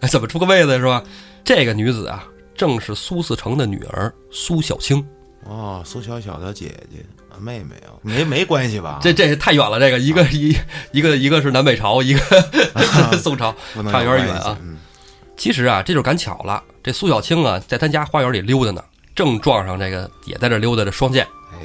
[0.04, 1.02] 哎，怎么出个妹子是吧？
[1.42, 2.22] 这个女子啊，
[2.54, 5.02] 正是苏四成的女儿苏小青。
[5.46, 9.00] 哦，苏小小的姐姐啊妹妹啊，没没关系吧？
[9.02, 10.54] 这这太远了，这个一个一
[10.92, 13.54] 一个一个是南北朝，一个是 宋朝，
[13.90, 14.58] 差有点远啊。
[14.60, 14.76] 嗯
[15.36, 16.62] 其实啊，这就是赶巧了。
[16.82, 18.84] 这苏小青啊，在他家花园里溜达呢，
[19.16, 21.26] 正撞上这个也在这溜达的双剑。
[21.52, 21.58] 哎，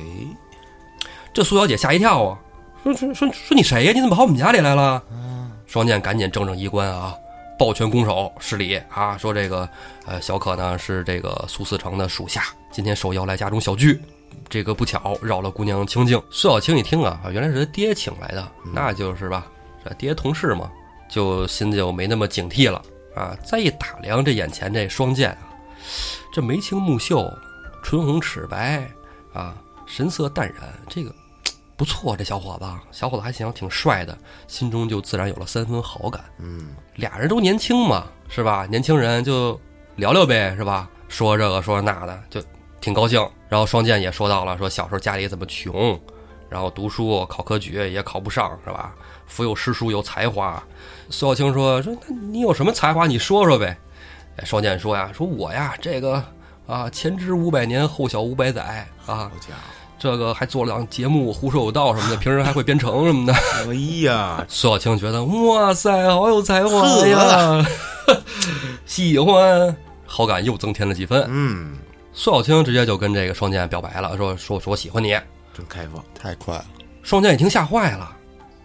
[1.34, 2.40] 这苏小姐吓一跳啊，
[2.84, 3.92] 说说说说你谁呀？
[3.94, 5.04] 你怎么跑我们家里来了？
[5.68, 7.14] 双剑赶紧正正衣冠啊，
[7.60, 9.68] 抱拳拱手施礼啊，说这个
[10.06, 14.02] 呃小可呢是这个苏四成的属下，今天受邀来家中小聚，
[14.48, 16.18] 这个不巧扰了姑娘清静。
[16.32, 19.46] 苏小青一听啊，啊原来是他爹请来的，那就是吧，
[19.84, 20.72] 这爹同事嘛，
[21.10, 22.82] 就心就没那么警惕了
[23.14, 23.38] 啊。
[23.44, 25.52] 再一打量这眼前这双剑啊，
[26.34, 27.30] 这眉清目秀，
[27.84, 28.90] 唇红齿白
[29.34, 29.54] 啊，
[29.86, 31.14] 神色淡然，这个
[31.80, 34.18] 不错，这小伙子，小伙子还行，挺帅的，
[34.50, 36.22] 心中就自然有了三分好感。
[36.38, 38.66] 嗯，俩人都年轻嘛，是吧？
[38.70, 39.58] 年轻人就
[39.96, 40.90] 聊聊呗，是吧？
[41.08, 42.44] 说这个说那的，就
[42.82, 43.26] 挺高兴。
[43.48, 45.98] 然后双剑也说到了，说小时候家里怎么穷，
[46.50, 48.94] 然后读书考科举也考不上，是吧？
[49.26, 50.62] 腹有诗书有才华。
[51.10, 53.08] 苏小青说说那你有什么才华？
[53.08, 53.78] 你说说呗。
[54.36, 56.22] 哎，双剑说呀，说我呀这个
[56.68, 59.56] 啊前知五百年，后晓五百载啊好，家
[60.00, 63.34] 这个还做了档节目，胡说有道什么的， 平时还会编程什么的。
[63.34, 67.66] 伙，哎呀，苏小青觉得哇塞，好有才华呀，
[68.88, 71.26] 喜欢，好感又增添了几分。
[71.28, 71.78] 嗯，
[72.14, 75.10] 苏小青直接就跟这个双剑表白了，说说说我喜欢你。
[75.54, 76.66] 真开放，太快了，
[77.04, 78.16] 双剑一听吓坏了，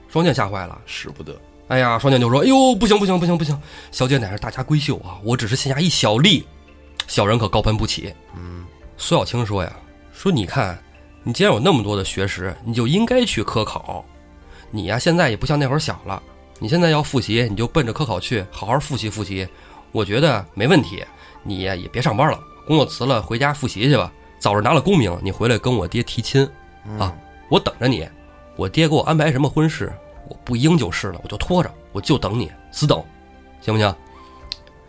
[0.08, 0.78] 双剑吓坏了。
[0.86, 1.34] 使不得。
[1.68, 3.58] 哎呀，双剑就说：“哎呦，不行不行不行不行，
[3.90, 6.44] 小姐乃是大家闺秀啊，我只是县下一小吏，
[7.08, 8.64] 小人可高攀不起。”嗯，
[8.98, 9.72] 苏小青说呀
[10.12, 10.78] ：“说你看，
[11.26, 14.04] 你既然有那么多的学识，你就应该去科考。
[14.70, 16.22] 你呀，现在也不像那会儿小了，
[16.58, 19.48] 你现在要复习，你就奔着科考去，好好复习复习。
[19.90, 21.02] 我觉得没问题。
[21.42, 24.12] 你呀，也别上班了，工作辞了，回家复习去吧。
[24.38, 26.46] 早日拿了功名，你回来跟我爹提亲
[26.98, 27.14] 啊，
[27.48, 28.06] 我等着你。
[28.56, 29.92] 我爹给我安排什么婚事，
[30.28, 33.02] 我不应就是了，我就拖着，我就等你，死等，
[33.62, 33.94] 行不行？”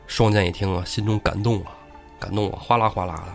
[0.07, 1.71] 双剑一听啊，心中感动啊，
[2.19, 3.33] 感动啊，哗啦哗啦的。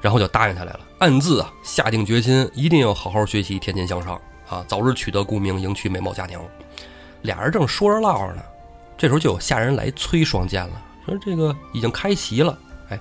[0.00, 6.40] 然后就答应下来了，暗自啊下定决心，一定要好好学习，天天向上啊，早日取得功名，迎娶美貌佳娘。
[7.22, 8.42] 俩人正说着唠着呢，
[8.96, 12.56] 这时候就有下人来催双剑了，说这个已经开席了。
[12.88, 13.00] 哎，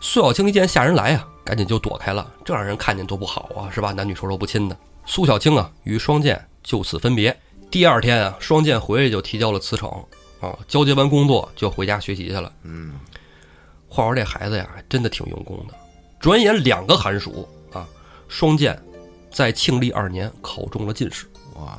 [0.00, 3.92] 苏小青一见下人来啊，赶紧就躲开了，这让人看见多不好啊，是吧？
[3.92, 4.76] 男女授受不亲的。
[5.04, 7.38] 苏小青啊，与双剑就此分别。
[7.70, 9.88] 第二天啊，双剑回来就提交了辞呈
[10.40, 12.50] 啊，交接完工作就回家学习去了。
[12.62, 12.94] 嗯，
[13.88, 15.74] 话说这孩子呀，真的挺用功的。
[16.20, 17.86] 转眼两个寒暑啊，
[18.28, 18.80] 双剑
[19.30, 21.26] 在庆历二年考中了进士。
[21.54, 21.78] 哇，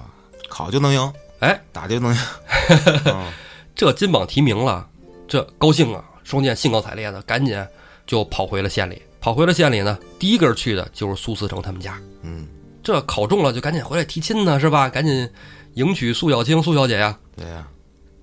[0.50, 2.22] 考就能赢，哎，打就能赢，
[3.06, 3.32] 嗯
[3.76, 4.88] 这金榜题名了，
[5.28, 6.04] 这高兴啊！
[6.24, 7.64] 双剑兴高采烈的，赶紧
[8.08, 9.02] 就跑回了县里。
[9.22, 12.00] 跑回了县里呢，第一个去的就是苏思成他们家。
[12.22, 12.48] 嗯，
[12.82, 14.90] 这考中了就赶紧回来提亲呢，是吧？
[14.90, 15.30] 赶紧
[15.76, 17.18] 迎娶苏小青苏小姐呀。
[17.36, 17.68] 对呀，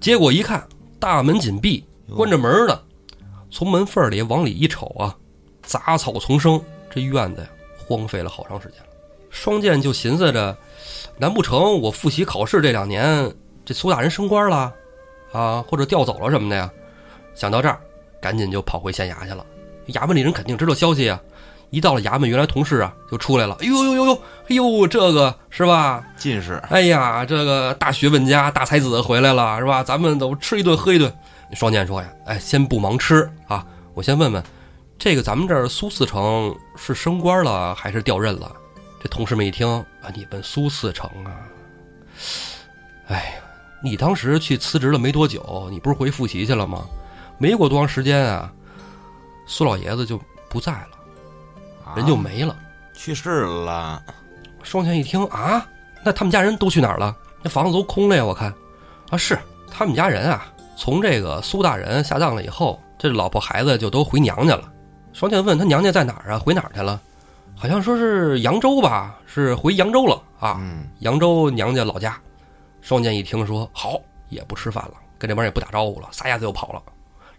[0.01, 0.67] 结果一看，
[0.99, 1.85] 大门紧闭，
[2.17, 2.81] 关着门呢。
[3.51, 5.17] 从门缝里往里一瞅啊，
[5.65, 8.87] 杂草丛生，这院子呀荒废了好长时间了。
[9.31, 10.57] 双剑就寻思着，
[11.17, 13.33] 难不成我复习考试这两年，
[13.65, 14.73] 这苏大人升官了，
[15.33, 16.71] 啊，或者调走了什么的呀？
[17.35, 17.81] 想到这儿，
[18.21, 19.45] 赶紧就跑回县衙去了。
[19.89, 21.21] 衙门里人肯定知道消息啊，
[21.71, 23.57] 一到了衙门，原来同事啊就出来了。
[23.61, 26.05] 哎呦呦呦呦，哎呦，这个是吧？
[26.17, 29.83] 进士，哎呀，这个大学问家、大才子回来了，是吧？
[29.83, 31.13] 咱们都吃一顿喝一顿。
[31.55, 34.43] 双剑说呀：“哎，先不忙吃啊，我先问问，
[34.99, 38.55] 这个咱们这儿苏四成是升官了还是调任了？”
[39.03, 41.45] 这同事们一听啊，你问苏四成啊，
[43.09, 43.43] 哎呀，
[43.83, 46.87] 你当时去辞职了没多久，你不是回复习去了吗？
[47.37, 48.51] 没过多长时间啊，
[49.47, 52.57] 苏老爷子就不在了，人就没了。
[52.95, 54.03] 去世了。
[54.63, 55.67] 双全一听啊，
[56.03, 57.15] 那他们家人都去哪儿了？
[57.43, 58.55] 那房子都空了呀，我看。
[59.11, 59.39] 啊，是
[59.71, 60.47] 他们家人啊，
[60.79, 64.73] 从这个苏大人下葬了以后，这老婆孩子就都回娘家了。
[65.15, 66.39] 双剑问他娘家在哪儿啊？
[66.39, 67.01] 回哪儿去了？
[67.57, 70.59] 好像说是扬州吧，是回扬州了啊。
[70.61, 72.21] 嗯，扬州娘家老家。
[72.81, 73.99] 双剑一听说好，
[74.29, 76.83] 也不吃饭了，跟这帮人也不打招呼了，撒丫子就跑了，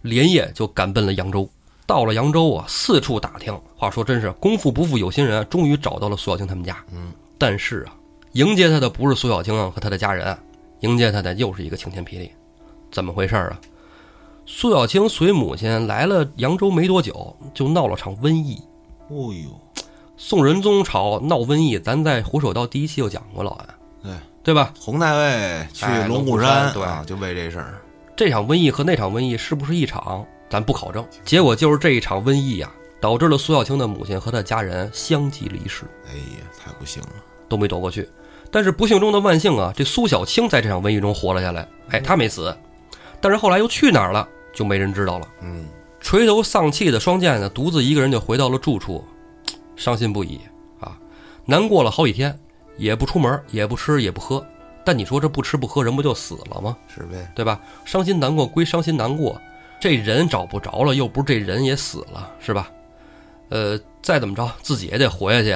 [0.00, 1.48] 连夜就赶奔了扬州。
[1.84, 3.56] 到了扬州啊，四处打听。
[3.76, 6.82] 话说真是功夫不负有心人，终于找到了苏小青他们家。
[6.90, 7.94] 嗯，但是啊，
[8.32, 10.36] 迎接他的不是苏小青和他的家人，
[10.80, 12.32] 迎接他的又是一个晴天霹雳。
[12.90, 13.60] 怎么回事啊？
[14.48, 18.56] 苏小青随母亲来了扬州没多久，就闹了场瘟疫。
[19.08, 19.82] 哦呦，
[20.16, 23.66] 宋仁宗朝闹瘟疫，咱在《虎首道》第一期就讲过，了安，
[24.04, 24.12] 对
[24.44, 24.72] 对吧？
[24.78, 27.74] 洪太尉去哎龙虎山对啊，就为这事儿。
[28.14, 31.04] 这场瘟疫和那场瘟疫是不是一场，咱不考证。
[31.24, 37.08] 结果就是这一场瘟疫呀、导致了苏小青的母亲和她家人相继离世，哎呀，太不幸了。
[37.48, 38.08] 都没躲过去。
[38.52, 42.56] 但是不幸中的万幸啊，这苏小青在这场瘟疫中活了下来，哎，她没死。
[43.20, 45.28] 但是后来又去哪儿了，就没人知道了。
[45.42, 45.66] 嗯，
[46.00, 49.04] 垂头丧气的双剑呢，独自一个人就回到了住处，
[49.76, 50.40] 伤心不已
[50.80, 50.98] 啊，
[51.44, 52.36] 难过了好几天，
[52.78, 54.44] 也不出门，也不吃，也不喝。
[54.82, 56.74] 但你说这不吃不喝，人不就死了吗？
[56.88, 57.30] 是呗。
[57.34, 57.60] 对吧？
[57.84, 59.38] 伤心难过归伤心难过，
[59.78, 62.70] 这人找不着了，又不是这人也死了，是吧？
[63.50, 65.50] 呃，再怎么着，自己也得活下去，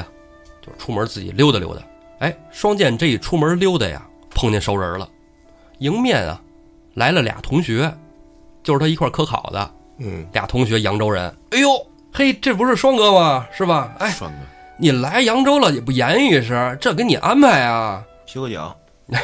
[0.61, 1.83] 就是出门自己溜达溜达。
[2.19, 5.09] 哎，双剑这一出门溜达呀，碰见熟人了，
[5.79, 6.39] 迎面啊
[6.93, 7.91] 来了俩同学，
[8.63, 11.35] 就是他一块儿科考的嗯，俩同学，扬州人。
[11.51, 11.69] 哎呦，
[12.13, 13.47] 嘿，这不是双哥吗？
[13.53, 13.93] 是吧？
[13.99, 14.39] 哎，双哥
[14.77, 18.03] 你来扬州了也不言语一声，这给你安排啊。
[18.27, 18.75] 修个脚。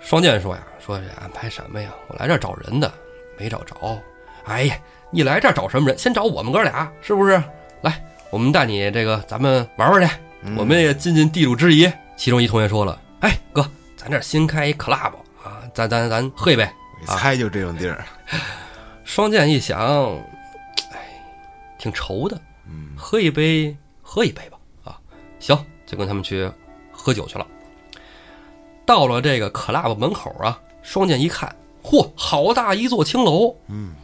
[0.00, 1.88] 双剑说呀，说这安排什么呀？
[2.08, 2.92] 我来这儿找人的，
[3.38, 3.74] 没找着。
[4.44, 4.76] 哎呀，
[5.10, 5.96] 你来这儿找什么人？
[5.98, 7.42] 先找我们哥俩，是不是？
[7.80, 11.90] 来，我们带你这个，咱们玩玩去，嗯我们也尽尽地主之谊。
[12.16, 16.68] 其中一同学说了，哎，哥，咱这儿新开一 club 啊，咱咱咱喝一杯。
[17.04, 18.04] 一猜就这种地儿。
[19.04, 19.78] 双剑一想，
[20.90, 21.22] 哎，
[21.78, 24.58] 挺愁的，嗯，喝一杯，喝一杯吧。
[24.84, 24.98] 啊，
[25.38, 26.50] 行，就跟他们去
[26.90, 27.46] 喝酒去了。
[28.86, 33.94] 到了这个 club 门口啊，双剑一看，嚯，好大一座青楼，嗯，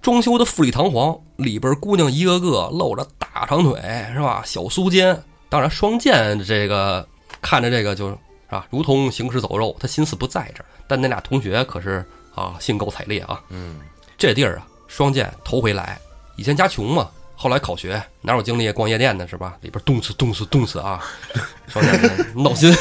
[0.00, 3.80] 装修的富丽堂皇，里边姑娘一个个露着大长腿，
[4.12, 4.42] 是吧？
[4.44, 5.20] 小酥肩。
[5.48, 7.06] 当然，双剑这个
[7.40, 8.16] 看着这个就是
[8.48, 10.66] 啊，如同行尸走肉，他心思不在这儿。
[10.88, 12.04] 但那俩同学可是
[12.36, 13.42] 啊，兴高采烈啊。
[13.48, 13.80] 嗯，
[14.16, 15.98] 这地儿啊，双剑头回来，
[16.36, 19.56] 以前家穷嘛，后来考学哪有精力逛夜店呢是吧？
[19.60, 21.02] 里边动次动次动次啊，
[21.66, 22.72] 双剑闹心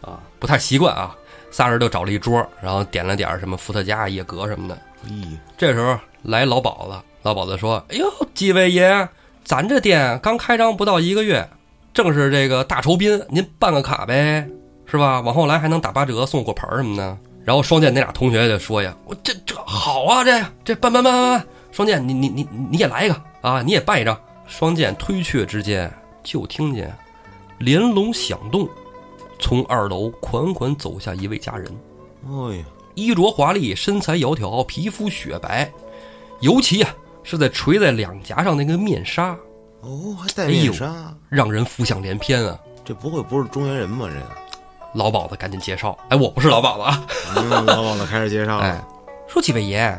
[0.00, 1.16] 啊，不太习惯啊。
[1.50, 4.78] 仨人就找了一桌，然后点了点什么伏特加、野格什么的。
[5.06, 9.06] 咦，这时候来老鸨子，老鸨子说：“哎呦，几位爷，
[9.44, 11.46] 咱这店刚开张不到一个月，
[11.92, 14.48] 正是这个大酬宾，您办个卡呗，
[14.86, 15.20] 是吧？
[15.20, 25.90] 往后来还能打八折，送果盘儿什么的。”然后双剑那俩同学就说呀：“我这这好啊，这这办办办办办，双剑你你你你也来一个啊，你也办一张。”双剑推却之间，
[26.22, 26.94] 就听见
[27.58, 28.68] 帘笼响动，
[29.38, 31.74] 从二楼款款走下一位佳人。
[32.26, 35.72] 哎呀，衣着华丽，身材窈窕，皮肤雪白，
[36.40, 39.34] 尤其啊是在垂在两颊上那个面纱，
[39.80, 42.58] 哦，还戴哎呦面纱，让人浮想联翩啊！
[42.84, 44.06] 这不会不是中原人吧？
[44.08, 44.26] 这个，
[44.94, 48.78] 老鸨子赶紧介绍，哎，我不是老鸨子啊，嗯，老鸨子开始介绍哎。，
[49.26, 49.98] 说几位爷，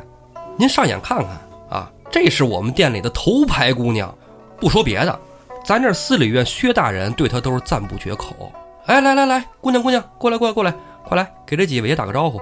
[0.58, 1.30] 您上眼看看
[1.70, 4.14] 啊，这是我们店里的头牌姑娘，
[4.60, 5.20] 不说别的，
[5.66, 8.52] 咱这司礼院薛大人对她都是赞不绝口。
[8.86, 12.40] 哎，来来来，姑娘姑娘，过来过来过来，快来给这几位爷打个招呼。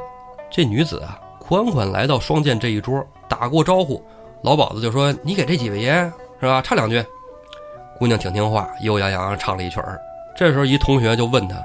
[0.50, 4.04] 这女子啊，款款来到双剑这一桌，打过招呼，
[4.42, 5.94] 老鸨子就说：“你给这几位爷
[6.42, 7.02] 是吧，唱两句。”
[7.98, 10.02] 姑娘挺听话，悠悠扬扬唱了一曲儿。
[10.36, 11.56] 这时候一同学就问他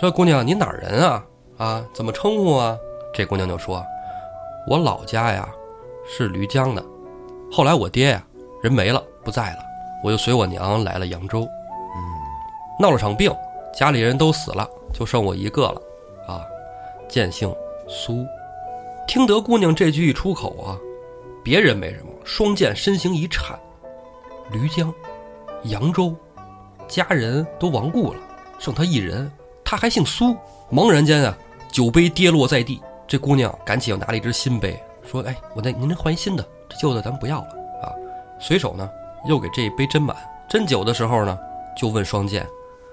[0.00, 1.24] 说：“姑娘，你哪儿人啊？
[1.58, 2.76] 啊，怎么称呼啊？”
[3.14, 3.84] 这姑娘就说
[4.66, 5.48] ：“我老家呀
[6.06, 6.84] 是漓江的，
[7.50, 8.24] 后来我爹呀
[8.62, 9.58] 人没了，不在了，
[10.02, 11.46] 我就随我娘来了扬州。
[12.80, 13.30] 闹了场病，
[13.72, 15.80] 家里人都死了，就剩我一个了，
[16.26, 16.42] 啊，
[17.06, 17.54] 见姓
[17.86, 18.26] 苏。
[19.06, 20.78] 听得姑娘这句一出口啊，
[21.44, 23.56] 别人没什么，双剑身形一颤，
[24.50, 24.92] 漓江、
[25.64, 26.16] 扬州，
[26.88, 28.18] 家人都亡故了，
[28.58, 29.30] 剩他一人，
[29.72, 30.36] 他还姓苏。
[30.68, 31.34] 猛然间啊，
[31.70, 37.48] 酒杯跌落在地，这姑娘赶紧又拿了一只新杯，说：“哎，我那您这换一新的，这旧的咱不要了
[37.82, 37.88] 啊。”
[38.38, 38.86] 随手呢
[39.26, 40.14] 又给这一杯斟满，
[40.46, 41.38] 斟酒的时候呢，
[41.74, 42.46] 就问双剑：“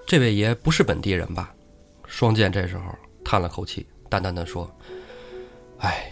[0.08, 1.54] 这位爷不是本地人吧？”
[2.08, 2.84] 双剑这时候
[3.26, 4.70] 叹了口气，淡淡的说
[5.80, 6.10] ：“哎，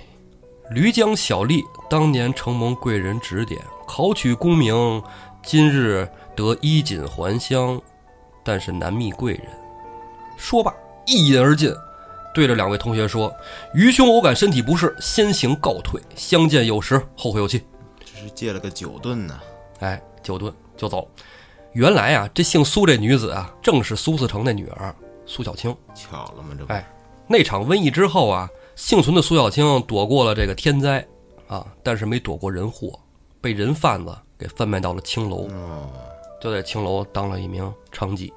[0.71, 5.01] 漓江小吏当年承蒙贵人指点，考取功名，
[5.43, 7.81] 今日得衣锦还乡，
[8.43, 9.47] 但是难觅贵人。”
[10.37, 10.73] 说罢，
[11.05, 11.73] 一饮而尽，
[12.33, 13.35] 对着两位同学说
[13.73, 17.65] ：“愚兄偶感身体不适，先行告退，相见有时，后会有期。”
[17.99, 19.39] 这是借了个酒盾呢。
[19.79, 21.09] 哎，酒盾就走。
[21.73, 24.95] 原来啊，这姓苏这女子啊，正是苏四成的女儿
[25.25, 25.75] 苏小青。
[25.93, 26.55] 巧了吗？
[26.57, 26.87] 这不哎
[27.27, 31.05] 那场瘟疫之后啊，幸存的苏小青躲过了这个天灾
[31.47, 32.97] 啊，但是没躲过人祸，
[33.41, 35.89] 被人贩子给贩卖到了青楼，哦，
[36.41, 38.31] 就在青楼当了一名娼妓。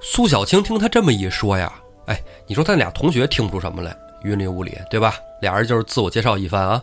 [0.00, 1.72] 苏小青听他这么一说呀，
[2.06, 5.14] 哎，你说他俩同学听不出什么来，云里雾里，对吧？
[5.42, 6.82] 俩人就是自我介绍一番啊。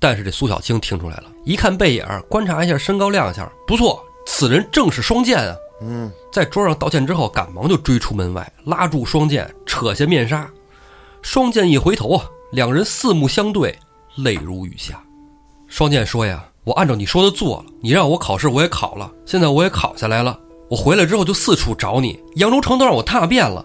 [0.00, 5.56] 但是这苏小青听出来了，一看背影，观察一下身高亮相，不错，此人正是双剑啊。
[5.80, 10.48] 嗯，在桌上道歉之后，赶忙就追出门外，拉住双剑，扯下面纱。
[11.22, 13.76] 双剑一回头啊，两人四目相对，
[14.16, 15.00] 泪如雨下。
[15.68, 20.38] 双剑说呀：“我按照你说的做了，你让我考试我也考了，现在我也考下来了。
[20.68, 23.64] 我回来之后就四处找你，扬州城都让我踏遍了，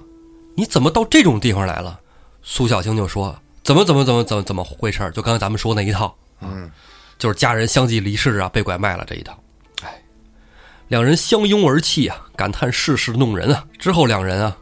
[0.55, 1.99] 你怎么到这种地方来了？”
[2.41, 5.11] 苏小青就说：“怎么怎么怎么怎么怎么回事儿？
[5.11, 6.69] 就刚才咱们说那一套，嗯，
[7.17, 9.37] 就是家人相继离世啊，被拐卖了这一套。
[9.81, 10.01] 哎，
[10.87, 13.65] 两人相拥而泣啊，感叹世事弄人啊。
[13.79, 14.57] 之后两人啊，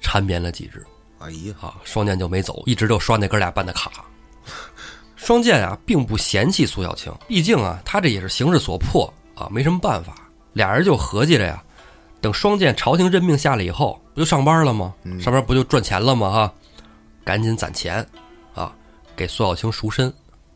[0.00, 0.84] 缠绵了几日
[1.18, 3.90] 哎呀，啊，双剑就没走，一直就刷那哥俩办的卡。
[5.16, 10.14] 双剑啊，并不嫌弃苏小青，毕竟啊，他这也是形势所迫啊，没什么办法。
[10.54, 11.62] 俩人就合计着呀，
[12.20, 14.94] 等双剑朝廷任命下来以后，不就上班了吗？
[15.04, 16.30] 嗯上班不就赚钱了吗？
[16.30, 16.54] 哈，
[17.24, 18.06] 赶紧攒钱
[18.54, 18.72] 啊，
[19.16, 20.12] 给苏小青赎身。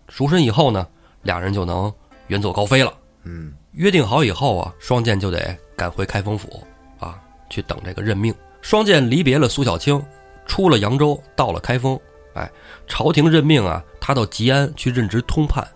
[0.08, 0.86] 赎身以后呢，
[1.22, 1.92] 俩人就能
[2.26, 2.92] 远走高飞了。
[3.22, 6.62] 嗯，约定好以后啊，双剑就得赶回开封府
[6.98, 8.34] 啊，去等这个任命。
[8.60, 10.02] 双剑离别了苏小青，
[10.46, 11.98] 出了扬州，到了开封。
[12.34, 12.50] 哎，
[12.86, 15.66] 朝廷任命啊，他到吉安去任职通判。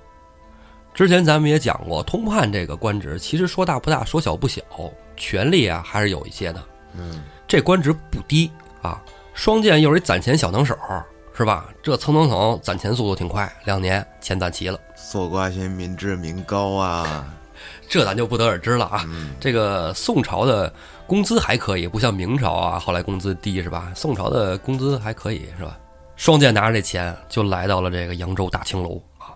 [0.93, 4.61] 之前咱们也讲过，通判这个官职其实说大不大，说小不小，
[5.19, 6.63] 权力啊还是有一些的。
[6.95, 8.51] 嗯，这官职不低
[8.81, 9.03] 啊。
[9.35, 10.75] 双剑又是一攒钱小能手，
[11.35, 11.69] 是吧？
[11.83, 14.81] 这蹭蹭蹭攒钱速度挺快，两年钱攒齐了。
[15.11, 17.33] 做瓜先民脂民膏啊。
[17.89, 19.05] 这咱就不得而知了啊。
[19.09, 20.73] 嗯这个宋朝的
[21.07, 23.93] 工资还可以，不像明朝啊，后来工资低是吧？
[23.95, 25.77] 宋朝的工资还可以是吧？
[26.17, 29.35] 双剑拿着这钱就来到了这个扬州大青楼啊，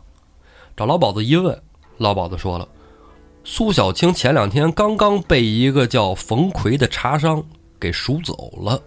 [0.76, 1.56] 找老鸨子一问，
[1.96, 2.66] 老鸨子说了，
[3.44, 7.42] 苏小青前两天刚刚被一个叫冯奎的茶商
[7.80, 8.80] 给赎走了。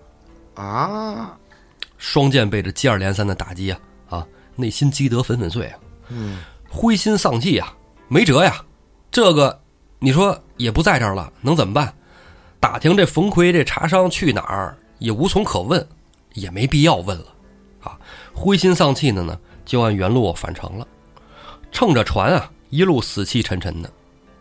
[0.56, 1.38] 啊，
[1.98, 6.40] 双剑被这接二连三的打击啊啊，内心积得粉粉碎啊，嗯，
[6.70, 7.76] 灰心丧气啊，
[8.08, 8.64] 没辙呀。
[9.12, 9.60] 这个
[10.00, 11.94] 你说也不在这儿了，能怎么办？
[12.60, 15.86] 打听这冯奎这茶商去哪儿也无从可问，
[16.34, 17.26] 也没必要问了
[17.82, 18.00] 啊。
[18.34, 20.88] 灰心丧气的呢，就按原路返程了。
[21.72, 23.92] 乘着船啊，一路死气沉沉的。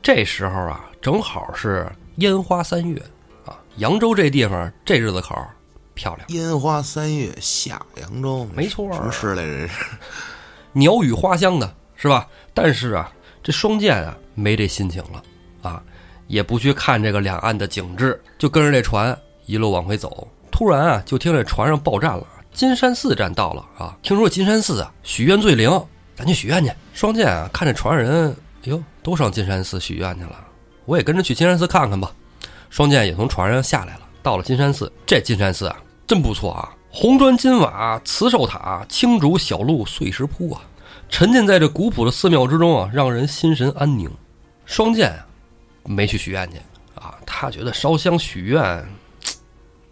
[0.05, 3.03] 这时候啊，正好是烟花三月
[3.47, 5.49] 啊，扬州这地方这日子口儿
[5.95, 6.29] 漂亮。
[6.29, 9.51] 烟花三月下扬州，没错什么诗来着？
[9.51, 9.75] 这是
[10.75, 12.29] 鸟语花香的是吧？
[12.53, 13.11] 但是啊，
[13.43, 15.23] 这双剑啊没这心情了
[15.63, 15.83] 啊，
[16.27, 20.29] 也不去看这个两岸的景致，就跟着这船一路往回走。
[20.53, 23.97] 突然啊，就听这船上报站了，金山寺站到了啊！
[24.03, 25.71] 听说金山寺啊许愿最灵，
[26.15, 26.71] 咱去许愿去。
[26.93, 28.37] 双剑啊看这船上人，
[28.71, 30.47] 哟，都上金山寺许愿去了，
[30.85, 32.13] 我也跟着去金山寺看看吧。
[32.71, 34.91] 双剑也从船上下来了，到了金山寺。
[35.07, 40.63] 这金山寺啊，真不错啊，红砖金瓦、慈寿塔、青竹小路、碎石铺啊，
[41.09, 44.11] 沉浸在这古朴的寺庙之中啊，让人心神安宁。
[44.67, 45.27] 双剑啊，
[45.85, 46.57] 没去许愿去
[46.95, 48.63] 啊，他觉得烧香许愿，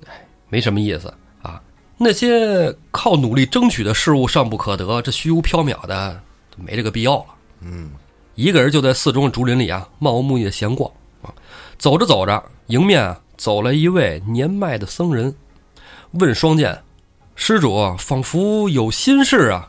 [0.06, 1.12] 哎，没什么意思
[1.42, 1.60] 啊。
[1.98, 6.20] 那些靠努力争取的事物尚不可得，这虚无缥缈的，
[6.56, 7.26] 没这个必要了。
[7.60, 7.90] 嗯，
[8.34, 10.90] 一个人就在寺中竹林里啊，漫无目的的闲逛
[11.22, 11.32] 啊。
[11.78, 15.34] 走着走着，迎面啊走来一位年迈的僧人，
[16.12, 16.82] 问双剑
[17.34, 19.68] ：“施主仿佛有心事啊，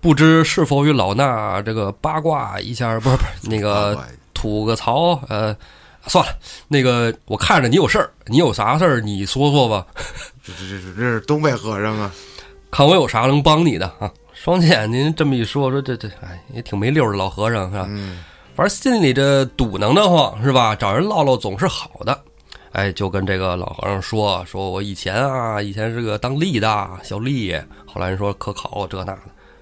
[0.00, 2.98] 不知是否与老衲这个八卦一下？
[3.00, 3.98] 不是不是那个
[4.34, 5.18] 吐个槽？
[5.28, 5.56] 呃，
[6.06, 6.32] 算了，
[6.68, 9.86] 那个我看着你有事儿，你有啥事儿你说说吧。
[10.44, 12.12] 这这这这是东北和尚啊，
[12.70, 14.10] 看我有啥能帮你的啊？
[14.42, 17.86] 双剑，您这么一说，说这这哎也挺没溜儿的老和尚是吧？
[17.88, 18.24] 嗯，
[18.56, 20.74] 反正心里这堵囔得慌是吧？
[20.74, 22.20] 找人唠唠总是好的。
[22.72, 26.68] 哎，就跟这个老和尚说，说我以前啊，以前是个当吏的
[27.04, 29.18] 小吏，后来人说科考这那的，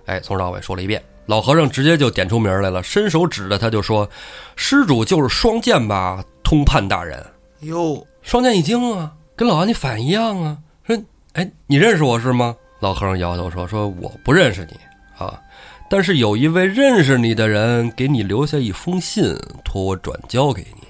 [0.07, 1.03] 哎，从头到尾说了一遍。
[1.27, 4.09] 老和尚直接就点出名来了，伸手指着他就说
[4.57, 7.23] ：“施主就是双剑吧，通判大人。”
[7.61, 10.57] 哟，双剑一惊啊，跟老王你反应一样啊，
[10.87, 10.97] 说
[11.35, 14.77] ：“哎，你认识我是吗？”老和尚摇头说：“说我不认识你
[15.19, 15.41] 啊，
[15.89, 20.89] 但是有一位认识你的人给你留下一封信，托我转交给你。”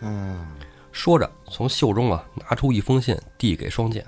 [0.00, 0.46] 嗯，
[0.92, 4.06] 说着，从袖中啊拿出一封信，递给双剑。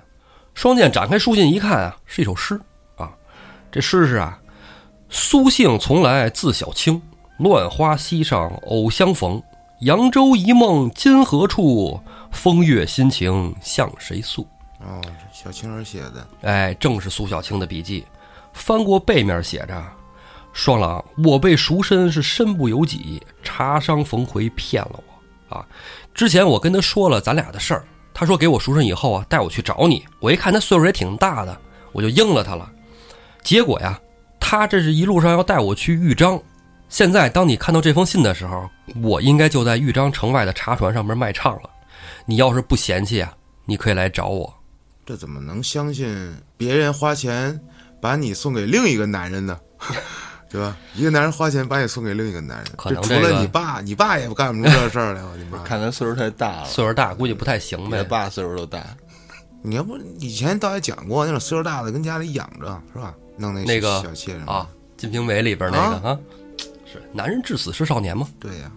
[0.54, 2.60] 双剑展开书信一看啊，是一首诗
[2.96, 3.10] 啊。
[3.72, 4.38] 这诗是啊
[5.10, 7.02] ：“苏姓从来自小青，
[7.38, 9.42] 乱花溪上偶相逢。
[9.80, 12.00] 扬州一梦今何处？
[12.30, 14.46] 风月心情向谁诉？”
[14.80, 15.00] 哦，
[15.32, 18.04] 小青儿写的，哎，正是苏小青的笔记。
[18.52, 19.82] 翻过背面写着
[20.52, 25.00] ：“双郎，我被赎身是身不由己，茶商冯奎骗了
[25.48, 25.66] 我啊！
[26.14, 30.04] 之前我跟他说了咱俩的事儿，他说给我赎身以后啊，带我去找你。
[30.20, 31.60] 我一看他岁数也挺大的，
[31.92, 32.70] 我就应了他了。
[33.42, 33.98] 结果呀，
[34.38, 36.40] 他这是一路上要带我去豫章。
[36.88, 38.70] 现在当你看到这封信的时候，
[39.02, 41.70] 我应该就在豫章城外的茶船上面卖唱了。
[42.24, 44.54] 你要是不嫌弃啊，你可以来找我。
[45.06, 47.60] 这怎么能相信别人花钱
[48.00, 49.58] 把你送给另一个男人呢？
[50.50, 50.76] 对吧？
[50.94, 55.20] 一个男人花钱把你送给另一个男人，可能这除了你爸，你爸也不干不出这事儿来。
[55.26, 55.58] 我的妈！
[55.64, 57.98] 看他岁数太大了，岁数大，估计不太行呗。
[57.98, 58.80] 你爸岁数都大，
[59.62, 63.12] 你要不以前倒也讲过，那种岁数大的跟家里养着是吧？
[63.36, 64.68] 弄那那个小妾什啊，
[65.00, 66.18] 《金瓶梅》里边那个啊，
[66.86, 68.28] 是男人至死是少年嘛。
[68.38, 68.70] 对呀、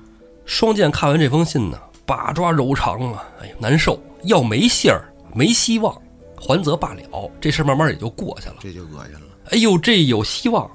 [0.45, 5.95] 双剑看完这封信呢，把抓柔肠啊，哎呀难受，要没信儿，没希望，
[6.39, 8.55] 还则罢了，这事儿慢慢也就过去了。
[8.59, 9.21] 这就恶心了。
[9.51, 10.69] 哎呦，这有希望，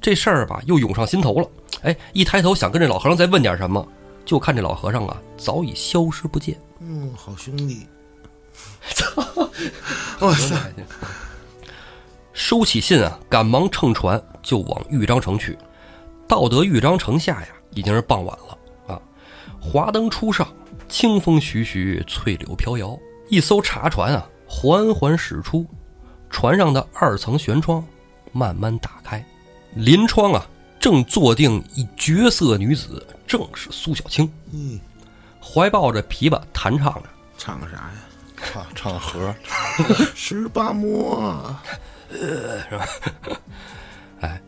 [0.00, 1.48] 这事儿吧又涌上心头了。
[1.82, 3.86] 哎，一抬头想跟这老和尚再问点什么，
[4.24, 6.58] 就看这老和尚啊早已消失不见。
[6.80, 7.86] 嗯，好兄弟。
[10.20, 10.56] 哇塞！
[12.32, 15.56] 收起信啊，赶忙乘船就往豫章城去。
[16.28, 19.00] 到得豫章城下呀，已经是傍晚了啊。
[19.60, 20.46] 华灯初上，
[20.88, 22.98] 清风徐徐，翠柳飘摇。
[23.28, 25.64] 一艘茶船啊，缓缓驶出，
[26.28, 27.82] 船上的二层舷窗
[28.32, 29.24] 慢慢打开，
[29.74, 30.44] 临窗啊，
[30.80, 34.80] 正坐定一绝色女子，正是苏小青，嗯，
[35.40, 37.04] 怀抱着琵琶弹唱着。
[37.38, 37.92] 唱个啥呀？
[38.42, 39.32] 唱唱和，
[40.16, 41.56] 十八摸。
[42.10, 42.86] 呃，是吧？
[44.20, 44.40] 哎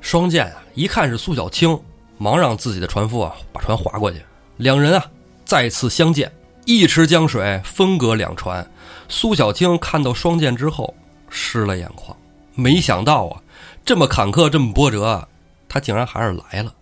[0.00, 1.78] 双剑啊，一看是苏小青，
[2.16, 4.22] 忙让自己的船夫啊把船划过去。
[4.56, 5.04] 两人啊
[5.44, 6.32] 再次相见，
[6.64, 8.66] 一池江水分隔两船。
[9.10, 10.94] 苏小青看到双剑之后
[11.28, 12.16] 湿了眼眶，
[12.54, 13.42] 没想到啊，
[13.84, 15.28] 这么坎坷，这么波折，
[15.68, 16.72] 他竟然还是来了。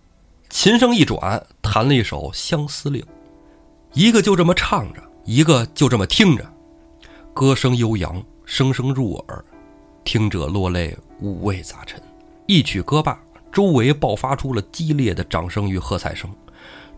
[0.47, 3.01] 琴声一转，弹了一首《相思令》，
[3.93, 6.47] 一个就这么唱着，一个就这么听着，
[7.33, 9.43] 歌声悠扬，声声入耳，
[10.03, 11.99] 听者落泪，五味杂陈。
[12.45, 13.19] 一曲歌罢，
[13.51, 16.29] 周围爆发出了激烈的掌声与喝彩声，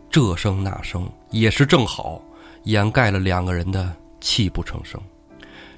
[0.09, 2.21] 这声那声也是正好，
[2.63, 5.01] 掩盖了两个人的泣不成声。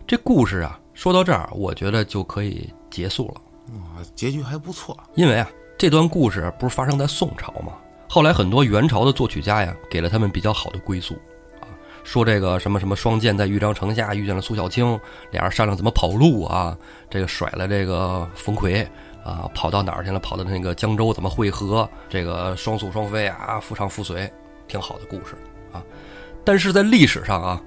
[0.06, 3.42] 这故事啊，说到这儿，我觉得就可以结束了。
[3.74, 4.98] 啊，结局还不错。
[5.16, 7.74] 因为啊，这段故事不是发生在宋朝吗？
[8.10, 11.16] 后来很多元朝的作曲家呀，给了他们比较好的归宿，
[11.62, 11.66] 啊，
[12.04, 15.00] 说这个什么什么双剑在豫章城下遇见了苏小青，
[15.32, 16.78] 俩人商量怎么跑路啊，
[17.10, 18.88] 这个甩了这个冯奎
[19.24, 20.20] 啊，跑到哪儿去了？
[20.20, 21.90] 跑到那个江州怎么会合？
[22.10, 24.32] 这个双宿双飞啊，夫唱妇随，
[24.68, 25.36] 挺好的故事
[25.72, 25.82] 啊。
[26.44, 27.62] 但是在历史上啊，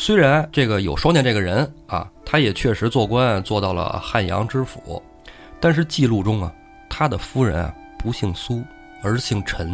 [0.00, 5.02] 虽然这个有双剑这个人啊，他也确实做官做到了汉阳知府，
[5.58, 6.54] 但是记录中啊，
[6.88, 8.62] 他的夫人啊不姓苏，
[9.02, 9.72] 而姓陈。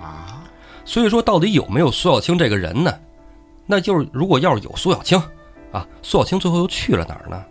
[0.00, 0.42] 啊，
[0.86, 2.90] 所以说，到底有没有苏小青这个人呢？
[3.66, 5.22] 那就是如果要是有苏小青，
[5.70, 7.44] 啊，苏小青最后又去了哪儿呢？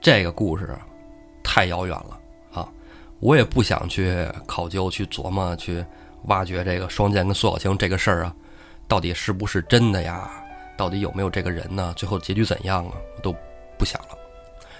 [0.00, 0.80] 这个故事啊
[1.44, 2.18] 太遥远了
[2.60, 2.68] 啊！
[3.20, 5.84] 我也不想去考究、去琢磨、去
[6.24, 8.34] 挖掘这个双剑跟苏小青这个事儿啊，
[8.88, 10.28] 到底是不是真的呀？
[10.76, 11.92] 到底有没有这个人呢？
[11.96, 12.92] 最后结局怎样啊？
[13.16, 13.34] 我都
[13.78, 14.18] 不想了，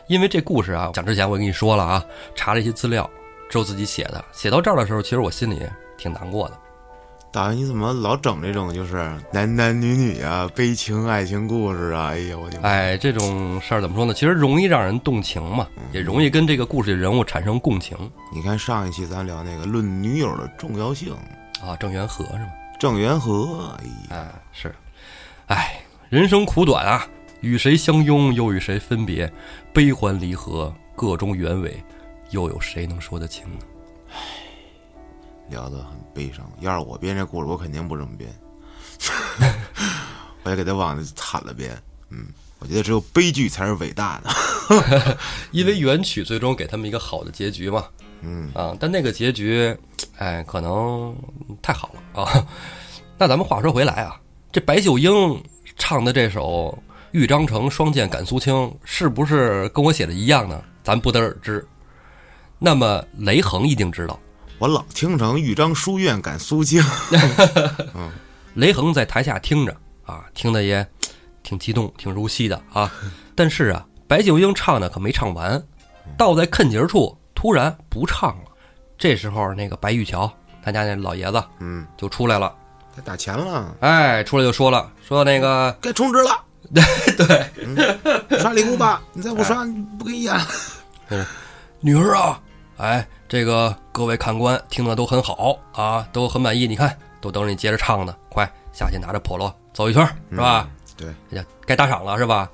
[0.07, 3.09] 因为这故事啊，讲之前我跟你说了啊，查了一些资料，
[3.49, 4.25] 只有自己写的。
[4.33, 5.61] 写到这儿的时候，其实我心里
[5.97, 6.59] 挺难过的。
[7.33, 12.11] 大爷，你怎么老整这种就是男男女女啊、悲情爱情故事啊？
[12.11, 12.69] 哎呀，我的妈！
[12.69, 14.15] 哎，这种事儿怎么说呢？
[14.15, 17.97] 其实容易让人动情嘛，也容易跟这个故事里人物产生共情
[18.33, 21.13] 你看上一期咱聊那个论女友的重要性，
[21.61, 21.77] 啊。
[21.81, 22.51] 郑元和是吧？
[22.79, 24.75] 郑元和，哎呀，哎，是，
[25.47, 25.81] 哎，
[26.15, 27.05] 人生苦短啊，
[27.41, 29.29] 与谁相拥，又与谁分别，
[29.73, 31.83] 悲欢离合，各中原委，
[32.31, 33.59] 又有谁能说得清呢？
[35.51, 36.49] 聊得很悲伤。
[36.61, 38.33] 要是我编这故事，我肯定不这么编，
[40.45, 41.77] 我也给他往那惨了编。
[42.11, 42.29] 嗯，
[42.61, 44.31] 我觉得只有悲剧才是伟大的。
[45.51, 47.87] 因为原曲最终给他们一个好的结局嘛，
[48.21, 49.77] 嗯啊，但那个结局，
[50.19, 51.13] 哎，可能
[51.61, 52.47] 太好了啊。
[53.19, 54.21] 那咱们话说回来啊，
[54.53, 55.13] 这白秀英
[55.77, 56.77] 唱的这首
[57.13, 58.55] 《豫章城双剑赶苏青》，
[58.85, 60.63] 是不是跟我写的一样呢？
[60.83, 61.67] 咱不得而知。
[62.59, 64.19] 那么雷横一定知道，
[64.59, 66.83] 我老听成豫章书院赶苏青，
[68.55, 70.87] 雷横在台下听着啊，听的也
[71.43, 72.91] 挺激动、挺入戏的啊。
[73.35, 75.63] 但是啊，白秀英唱的可没唱完，
[76.17, 78.45] 到在坑节处突然不唱了。
[78.97, 82.55] 这时候，那个白玉桥他家那老爷子嗯，就出来了，
[82.97, 86.43] 该打钱了，哎，出来就说了，说那个该充值了。
[86.75, 89.65] 对，嗯刷礼物吧，你再不刷，
[89.99, 90.35] 不给你演。
[91.81, 92.41] 女儿啊，
[92.79, 96.67] 哎，这个各位看官听的都很好啊，都很满意。
[96.67, 100.69] 你看，都等着你接着唱呢，快下去拿着笸箩走一圈，是吧？
[100.97, 102.51] 对，哎呀，该打赏了是吧？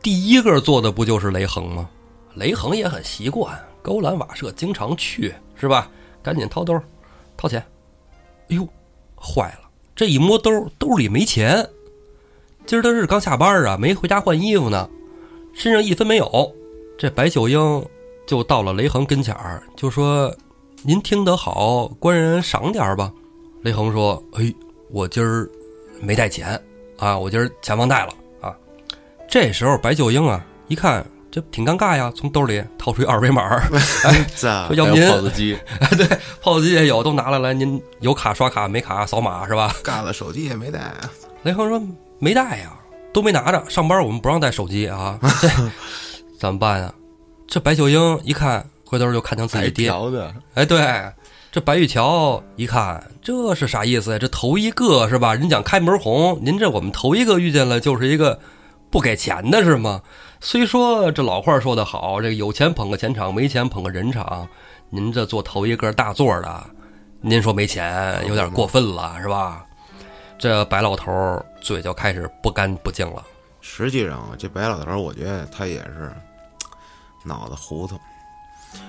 [0.00, 1.88] 第一个做的不就是雷横吗？
[2.34, 5.88] 雷横也很习惯，勾栏瓦舍经常去，是吧？
[6.22, 6.80] 赶紧掏兜，
[7.36, 7.60] 掏钱。
[8.50, 8.68] 哎呦，
[9.24, 9.70] 坏了！
[9.96, 11.66] 这一摸兜，兜里没钱。
[12.66, 14.88] 今儿他是刚下班啊，没回家换衣服呢，
[15.54, 16.54] 身上一分没有。
[16.98, 17.84] 这白秀英
[18.26, 20.34] 就到了雷横跟前儿，就说
[20.82, 23.12] ：“您听得好，官人赏点儿吧。”
[23.62, 24.52] 雷横说：“哎，
[24.90, 25.48] 我今儿
[26.00, 26.60] 没带钱
[26.98, 28.56] 啊，我今儿钱忘带了啊。”
[29.28, 31.04] 这时候白秀英啊，一看
[31.34, 33.64] 这挺尴尬呀，从兜里掏出一二维码儿，
[34.06, 35.58] 哎，这说要不 POS 机，
[35.98, 36.06] 对
[36.40, 39.74] POS 机也有，都拿来来，您有卡刷卡，没卡扫码是吧？
[39.82, 40.92] 干了，手机也没带。
[41.42, 41.82] 雷恒说
[42.20, 42.72] 没带呀，
[43.12, 45.48] 都没拿着，上班我们不让带手机啊， 这
[46.38, 46.94] 怎么办呀？
[47.48, 49.92] 这白秀英一看，回头就看成自己爹，
[50.54, 51.02] 哎，对，
[51.50, 54.18] 这白玉桥一看，这是啥意思呀？
[54.20, 55.34] 这头一个是吧？
[55.34, 58.38] 人讲开门红，您这我们头一个遇见了，就是一个
[58.88, 60.00] 不给钱的是吗？
[60.40, 64.46] 虽说这老话说得好，这个有钱捧个钱场，没钱捧个人场。
[64.90, 66.64] 您这做头一个大座的，
[67.20, 69.64] 您说没钱有点过分了是吧？
[70.38, 73.24] 这白老头儿嘴就开始不干不净了。
[73.60, 76.12] 实际上啊，这白老头儿，我觉得他也是
[77.24, 77.98] 脑子糊涂。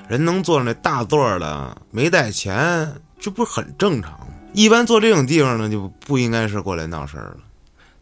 [0.07, 4.27] 人能坐上那大座儿的，没带钱，这不是很正常吗？
[4.53, 7.37] 一般坐这种地方呢，就不应该是过来闹事儿了。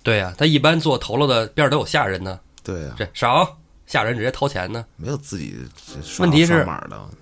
[0.02, 4.86] 对呀、他一般坐头了的边儿都有下人呢，对呀、这少下人直接掏钱呢。
[4.96, 5.58] 没有自己
[6.20, 6.66] 问题是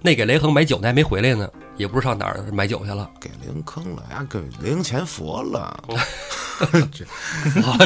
[0.01, 3.09] 那给雷恒买酒那还没回来呢，也不知上哪儿买酒去了。
[3.19, 5.83] 给零坑了呀，给零钱佛了。
[5.87, 5.97] 我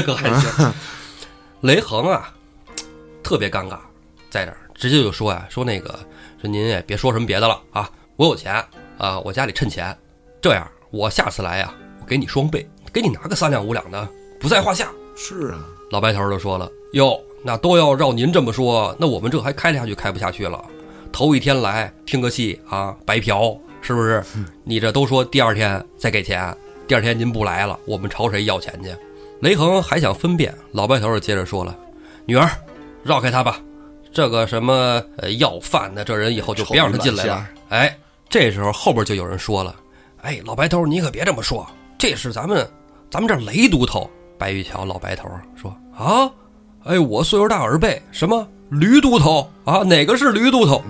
[0.01, 0.74] 可还行。
[1.62, 2.34] 雷恒啊，
[3.24, 3.80] 特别尴尬，
[4.30, 5.97] 在这儿直接就说呀，说那个
[6.41, 8.53] 说您也别说什么别的了啊，我有钱
[8.97, 9.97] 啊，我家里趁钱，
[10.41, 14.08] 这样我下次来呀，我给你双倍，给你拿个三两五两的，
[14.39, 14.91] 不在话下。
[15.16, 20.66] 是啊，老白头就说了：“哟，那都要绕您这么说，那我们这还开得下去开不下去了。
[21.12, 24.24] 头一天来听个戏啊，白嫖是不是？
[24.64, 26.52] 你这都说第二天再给钱，
[26.88, 28.89] 第二天您不来了，我们朝谁要钱去？”
[29.41, 31.78] 雷恒还想分辨，老白头就接着说了
[32.26, 32.50] ：“女儿，
[33.04, 33.60] 绕开他吧，
[34.12, 39.76] 这个什么呃要饭的这人以后就别让他进来了臭软。”哎，这时候后边就有人说了
[40.24, 41.64] ：“哎，老白头，你可别这么说，
[41.96, 42.68] 这是咱们
[43.12, 46.30] 咱们这儿雷都头。”白玉桥老白头说：“啊，
[46.86, 49.79] 哎，我岁数大耳背，什么驴都头啊？
[49.79, 50.83] 哪个是驴都头？”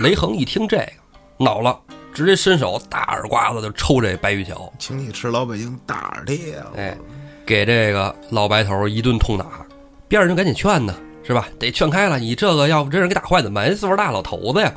[0.00, 0.92] 雷横一听这个，
[1.38, 1.78] 恼了，
[2.12, 6.56] 直接伸手大耳刮子就抽这白玉桥，请你吃老北京大耳贴。
[6.76, 6.98] 哎，
[7.46, 9.46] 给这个老白头一顿痛打。
[10.08, 10.92] 边上人就赶紧劝呢，
[11.22, 11.46] 是吧？
[11.56, 13.68] 得劝开了，你这个要不真人给打坏怎么办？
[13.68, 14.74] 人岁数大老头子呀。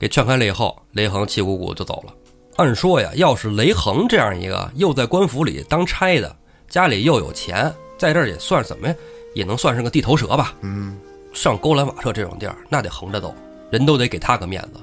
[0.00, 2.12] 给劝开了以后，雷横气鼓鼓就走了。
[2.56, 6.36] 按说呀，要是雷横这样一个又在官府里当差的，
[6.68, 7.72] 家里又有钱，
[8.02, 8.94] 在这儿也算什么呀？
[9.32, 10.54] 也能算是个地头蛇吧。
[10.62, 10.98] 嗯，
[11.32, 13.32] 上勾栏瓦舍这种地儿，那得横着走，
[13.70, 14.80] 人都得给他个面子。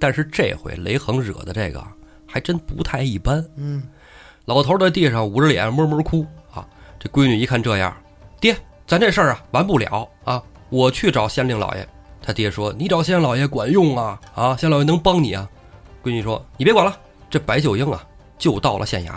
[0.00, 1.80] 但是这回雷横惹的这个
[2.26, 3.42] 还真不太一般。
[3.54, 3.84] 嗯，
[4.46, 6.66] 老头在地上捂着脸闷闷哭啊。
[6.98, 7.96] 这闺女一看这样，
[8.40, 11.88] 爹，咱这事儿啊完不了啊，我去找县令老爷。
[12.20, 15.48] 他爹说：“你找县令老爷管用啊啊，县令老爷能帮你啊。”
[16.02, 16.98] 闺女说：“你别管了。”
[17.30, 18.04] 这白秀英啊，
[18.36, 19.12] 就到了县衙，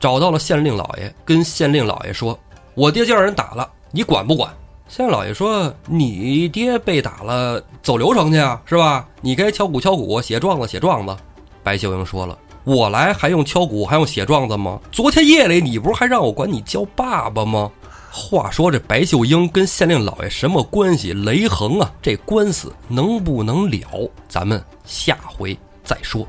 [0.00, 2.38] 找到了县令老爷，跟县令老爷说
[2.76, 4.52] ：“我爹就让人打了，你管不管？”
[4.86, 9.08] 县令老爷说：“你爹被打了，走流程去啊，是吧？
[9.20, 11.16] 你该敲鼓敲鼓，写状子写状子。”
[11.64, 14.78] 白秀英说了：“我来还用敲鼓，还用写状子吗？
[14.92, 17.68] 昨天夜里你不是还让我管你叫爸爸吗？”
[18.12, 21.12] 话说这白秀英跟县令老爷什么关系？
[21.12, 21.92] 雷横啊！
[22.00, 24.10] 这官司能不能了？
[24.28, 26.24] 咱们下回再说。